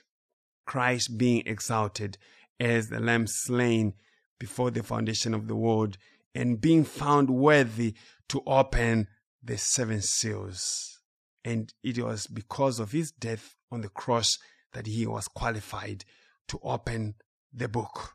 [0.67, 2.19] Christ being exalted
[2.61, 3.95] as the lamb slain
[4.39, 5.99] before the foundation of the world
[6.35, 7.95] and being found worthy
[8.29, 9.09] to open
[9.43, 11.01] the seven seals.
[11.45, 14.39] And it was because of his death on the cross
[14.73, 16.05] that he was qualified
[16.49, 17.15] to open
[17.53, 18.15] the book.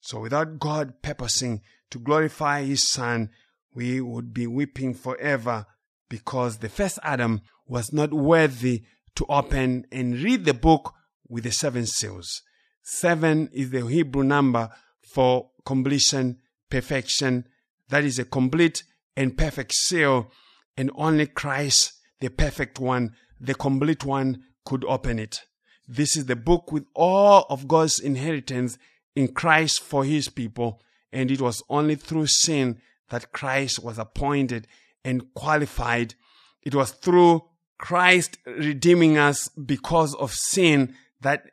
[0.00, 3.30] So without God purposing to glorify his son,
[3.74, 5.66] we would be weeping forever
[6.08, 8.84] because the first Adam was not worthy
[9.16, 10.94] to open and read the book
[11.28, 12.42] with the seven seals.
[12.82, 14.70] Seven is the Hebrew number
[15.12, 16.38] for completion,
[16.70, 17.46] perfection.
[17.88, 18.84] That is a complete
[19.16, 20.30] and perfect seal,
[20.76, 25.42] and only Christ, the perfect one, the complete one, could open it.
[25.88, 28.78] This is the book with all of God's inheritance
[29.16, 30.80] in Christ for his people,
[31.12, 34.68] and it was only through sin that Christ was appointed
[35.04, 36.14] and qualified.
[36.62, 37.42] It was through
[37.78, 41.50] Christ redeeming us because of sin that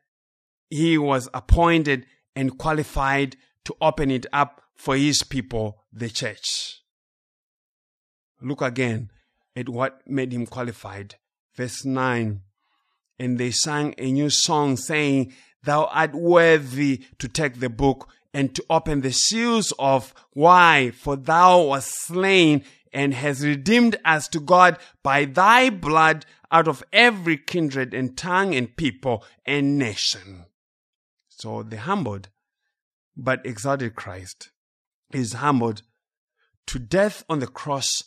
[0.70, 2.06] he was appointed
[2.36, 3.36] and qualified
[3.68, 6.82] to open it up for his people, the church.
[8.42, 9.12] Look again
[9.58, 11.16] at what made him qualified.
[11.54, 12.42] Verse 9.
[13.20, 18.56] And they sang a new song saying, Thou art worthy to take the book and
[18.56, 20.92] to open the seals of why?
[20.92, 22.64] For thou wast slain
[22.94, 28.56] and hast redeemed us to God by thy blood out of every kindred and tongue
[28.56, 30.46] and people and nation.
[31.28, 32.30] So the humbled
[33.18, 34.52] but exalted Christ
[35.12, 35.82] is humbled
[36.68, 38.04] to death on the cross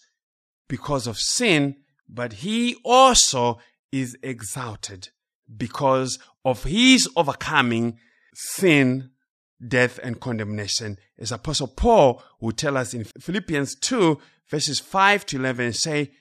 [0.69, 1.77] because of sin,
[2.09, 3.59] but he also
[3.91, 5.09] is exalted
[5.57, 7.99] because of his overcoming
[8.35, 9.11] sin,
[9.67, 10.97] death, and condemnation.
[11.19, 16.13] As Apostle Paul will tell us in Philippians 2, verses 5 to 11, say,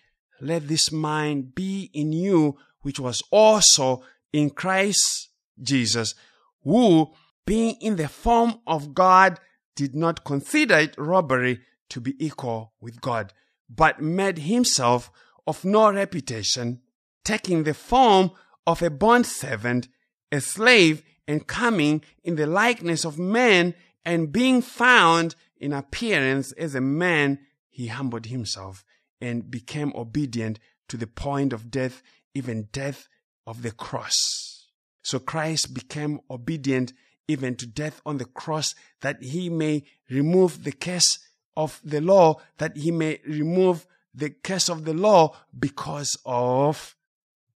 [0.42, 4.02] Let this mind be in you, which was also
[4.34, 5.30] in Christ
[5.62, 6.16] Jesus,
[6.64, 7.12] who,
[7.50, 9.39] being in the form of God,
[9.76, 13.34] did not consider it robbery to be equal with God,
[13.68, 15.10] but made himself
[15.47, 16.80] of no reputation,
[17.26, 18.30] taking the form
[18.68, 19.88] of a bond servant,
[20.32, 23.74] a slave, and coming in the likeness of man,
[24.06, 28.86] and being found in appearance as a man, he humbled himself
[29.20, 32.04] and became obedient to the point of death,
[32.36, 33.08] even death
[33.47, 34.68] of the cross.
[35.02, 36.93] So Christ became obedient
[37.30, 41.20] even to death on the cross that he may remove the curse
[41.56, 46.96] of the law, that he may remove the curse of the law because of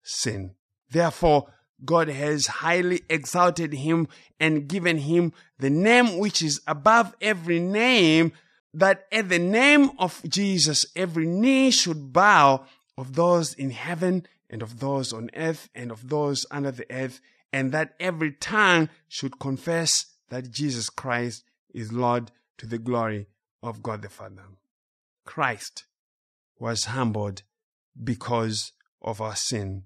[0.03, 0.51] sin.
[0.89, 1.47] Therefore,
[1.85, 4.07] God has highly exalted him
[4.39, 8.33] and given him the name which is above every name,
[8.73, 12.65] that at the name of Jesus every knee should bow
[12.97, 17.21] of those in heaven and of those on earth and of those under the earth,
[17.53, 21.43] and that every tongue should confess that Jesus Christ
[21.73, 23.27] is Lord to the glory
[23.61, 24.43] of God the Father.
[25.25, 25.85] Christ
[26.59, 27.43] was humbled
[28.01, 28.71] because
[29.01, 29.83] of our sin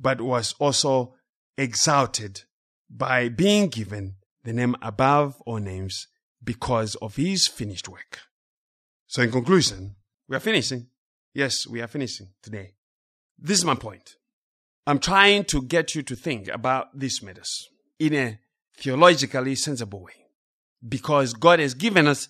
[0.00, 1.14] but was also
[1.58, 2.42] exalted
[2.88, 6.08] by being given the name above all names
[6.42, 8.20] because of his finished work.
[9.06, 9.96] So, in conclusion,
[10.26, 10.86] we are finishing.
[11.34, 12.72] Yes, we are finishing today.
[13.38, 14.16] This is my point.
[14.86, 18.38] I'm trying to get you to think about these matters in a
[18.76, 20.26] theologically sensible way
[20.86, 22.28] because God has given us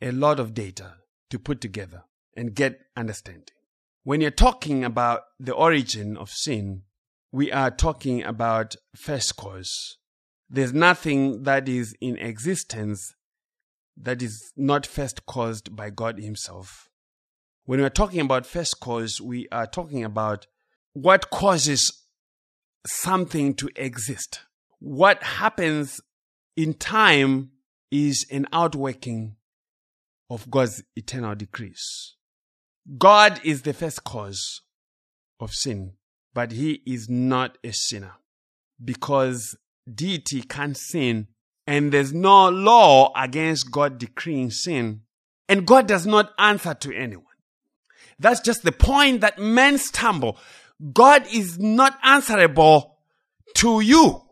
[0.00, 0.94] a lot of data
[1.30, 2.04] to put together
[2.36, 3.44] and get understanding.
[4.04, 6.82] When you're talking about the origin of sin,
[7.30, 9.98] we are talking about first cause.
[10.50, 13.14] There's nothing that is in existence
[13.96, 16.88] that is not first caused by God Himself.
[17.64, 20.46] When we're talking about first cause, we are talking about
[20.92, 22.04] what causes
[22.86, 24.40] something to exist.
[24.78, 26.00] What happens
[26.56, 27.50] in time
[27.90, 29.36] is an outworking
[30.28, 32.16] of God's eternal decrees.
[32.98, 34.62] God is the first cause
[35.38, 35.92] of sin
[36.34, 38.14] but he is not a sinner
[38.82, 39.56] because
[39.92, 41.28] deity can't sin
[41.66, 45.02] and there's no law against God decreeing sin
[45.48, 47.26] and God does not answer to anyone.
[48.18, 50.38] That's just the point that men stumble.
[50.92, 52.98] God is not answerable
[53.56, 54.22] to you.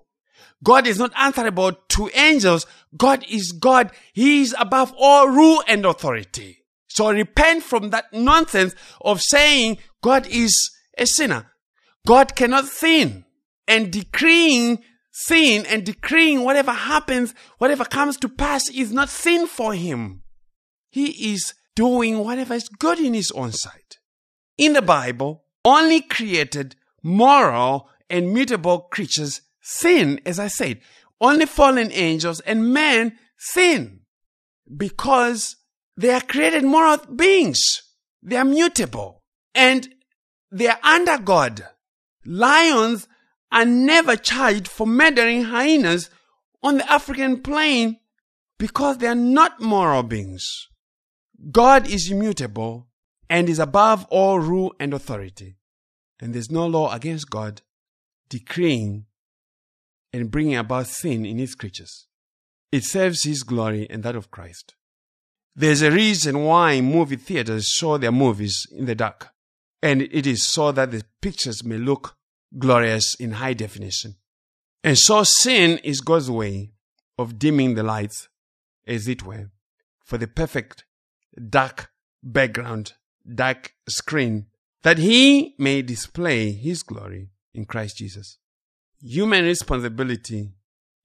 [0.62, 2.66] God is not answerable to angels.
[2.96, 3.92] God is God.
[4.12, 6.64] He is above all rule and authority.
[6.88, 11.52] So repent from that nonsense of saying God is a sinner.
[12.06, 13.24] God cannot sin.
[13.68, 14.82] And decreeing
[15.12, 20.22] sin and decreeing whatever happens, whatever comes to pass is not sin for him.
[20.90, 23.98] He is doing whatever is good in his own sight.
[24.60, 30.80] in the Bible only created moral and mutable creatures sin, as I said.
[31.20, 34.00] Only fallen angels and men sin
[34.74, 35.56] because
[35.96, 37.82] they are created moral beings.
[38.22, 39.22] They are mutable
[39.54, 39.88] and
[40.50, 41.66] they are under God.
[42.24, 43.06] Lions
[43.52, 46.10] are never charged for murdering hyenas
[46.62, 47.98] on the African plain
[48.58, 50.68] because they are not moral beings.
[51.50, 52.89] God is immutable
[53.30, 55.56] and is above all rule and authority.
[56.20, 57.62] And there's no law against God
[58.28, 59.06] decreeing
[60.12, 62.08] and bringing about sin in his creatures.
[62.72, 64.74] It serves his glory and that of Christ.
[65.54, 69.30] There's a reason why movie theaters show their movies in the dark,
[69.82, 72.16] and it is so that the pictures may look
[72.58, 74.16] glorious in high definition.
[74.82, 76.72] And so sin is God's way
[77.18, 78.28] of dimming the lights,
[78.86, 79.50] as it were,
[80.04, 80.84] for the perfect
[81.48, 81.90] dark
[82.22, 82.94] background,
[83.26, 84.46] dark screen,
[84.82, 88.38] that he may display his glory in Christ Jesus.
[89.02, 90.52] Human responsibility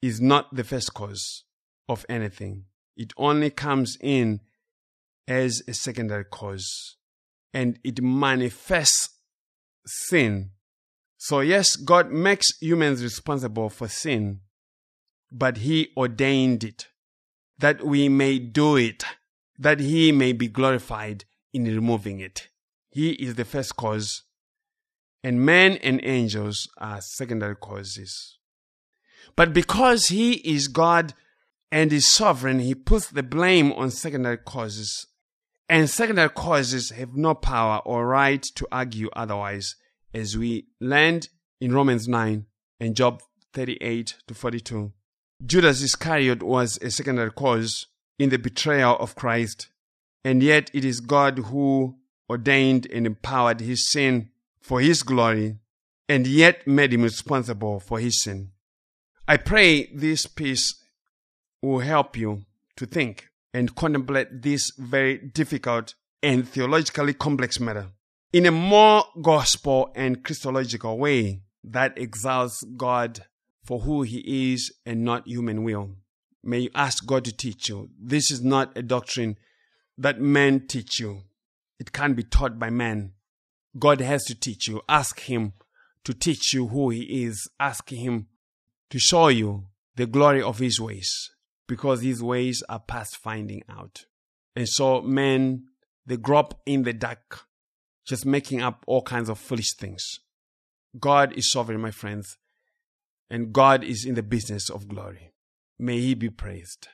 [0.02, 1.44] is not the first cause
[1.88, 2.66] of anything.
[2.96, 4.42] It only comes in
[5.28, 6.98] as a secondary cause
[7.54, 9.10] and it manifests
[9.86, 10.52] sin.
[11.18, 14.42] So, yes, God makes humans responsible for sin,
[15.32, 16.88] but He ordained it
[17.58, 19.06] that we may do it,
[19.58, 21.26] that He may be glorified
[21.56, 22.50] in removing it.
[22.92, 24.24] He is the first cause,
[25.24, 28.38] and men and angels are secondary causes.
[29.38, 31.14] But because He is God
[31.72, 35.08] and is sovereign, He puts the blame on secondary causes.
[35.70, 39.76] And secondary causes have no power or right to argue otherwise,
[40.14, 41.30] as we learned
[41.60, 42.46] in Romans 9
[42.80, 43.22] and Job
[43.54, 44.92] 38 to 42.
[45.46, 47.88] Judas Iscariot was a secondary cause
[48.20, 49.70] in the betrayal of Christ,
[50.26, 51.96] and yet it is God who
[52.30, 55.60] ordained and empowered his sin for his glory,
[56.10, 58.50] and yet made him responsible for his sin.
[59.28, 60.84] I pray this piece
[61.62, 62.44] will help you
[62.76, 65.94] to think and contemplate this very difficult
[66.24, 67.92] and theologically complex matter
[68.34, 73.26] in a more gospel and Christological way that exalts God
[73.64, 75.92] for who he is and not human will.
[76.44, 77.90] May you ask God to teach you.
[78.00, 79.38] This is not a doctrine
[79.98, 81.22] that men teach you.
[81.80, 83.14] It can't be taught by men.
[83.78, 84.82] God has to teach you.
[84.88, 85.54] Ask him
[86.04, 87.50] to teach you who he is.
[87.60, 88.28] Ask him
[88.90, 89.66] to show you
[89.96, 91.32] the glory of his ways
[91.68, 94.06] because his ways are past finding out.
[94.56, 95.66] And so men,
[96.06, 97.46] they grow up in the dark,
[98.06, 100.20] just making up all kinds of foolish things.
[100.98, 102.38] God is sovereign, my friends,
[103.30, 105.34] and God is in the business of glory.
[105.78, 106.88] May he be praised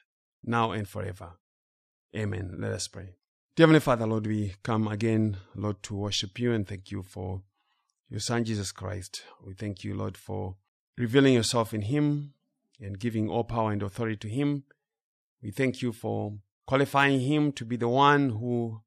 [0.44, 1.34] now and forever.
[2.16, 2.58] Amen.
[2.60, 3.16] Let us pray.
[3.56, 7.42] Dear Heavenly Father, Lord, we come again, Lord, to worship you and thank you for
[8.10, 9.24] your Son, Jesus Christ.
[9.46, 10.56] We thank you, Lord, for
[10.98, 12.34] revealing yourself in him
[12.82, 14.64] and giving all power and authority to him.
[15.42, 16.34] We thank you for
[16.68, 18.82] qualifying him to be the one who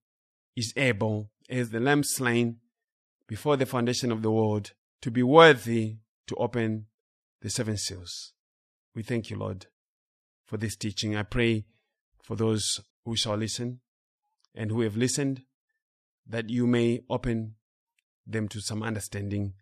[0.55, 2.59] is able, as the lamb slain
[3.26, 5.96] before the foundation of the world, to be worthy
[6.26, 6.86] to open
[7.40, 8.34] the seven seals.
[8.94, 9.66] We thank you, Lord,
[10.46, 11.16] for this teaching.
[11.16, 11.64] I pray
[12.22, 13.81] for those who shall listen
[14.55, 15.43] and who have listened
[16.26, 17.56] that you may open
[18.26, 19.52] them to some understanding.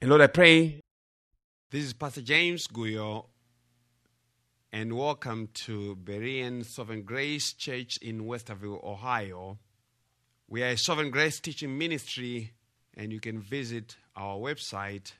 [0.00, 0.80] And Lord, I pray.
[1.70, 3.26] This is Pastor James Guyo
[4.72, 9.58] and welcome to Berean Sovereign Grace Church in Westerville, Ohio.
[10.48, 12.52] We are a Sovereign Grace teaching ministry,
[12.94, 15.12] and you can visit our website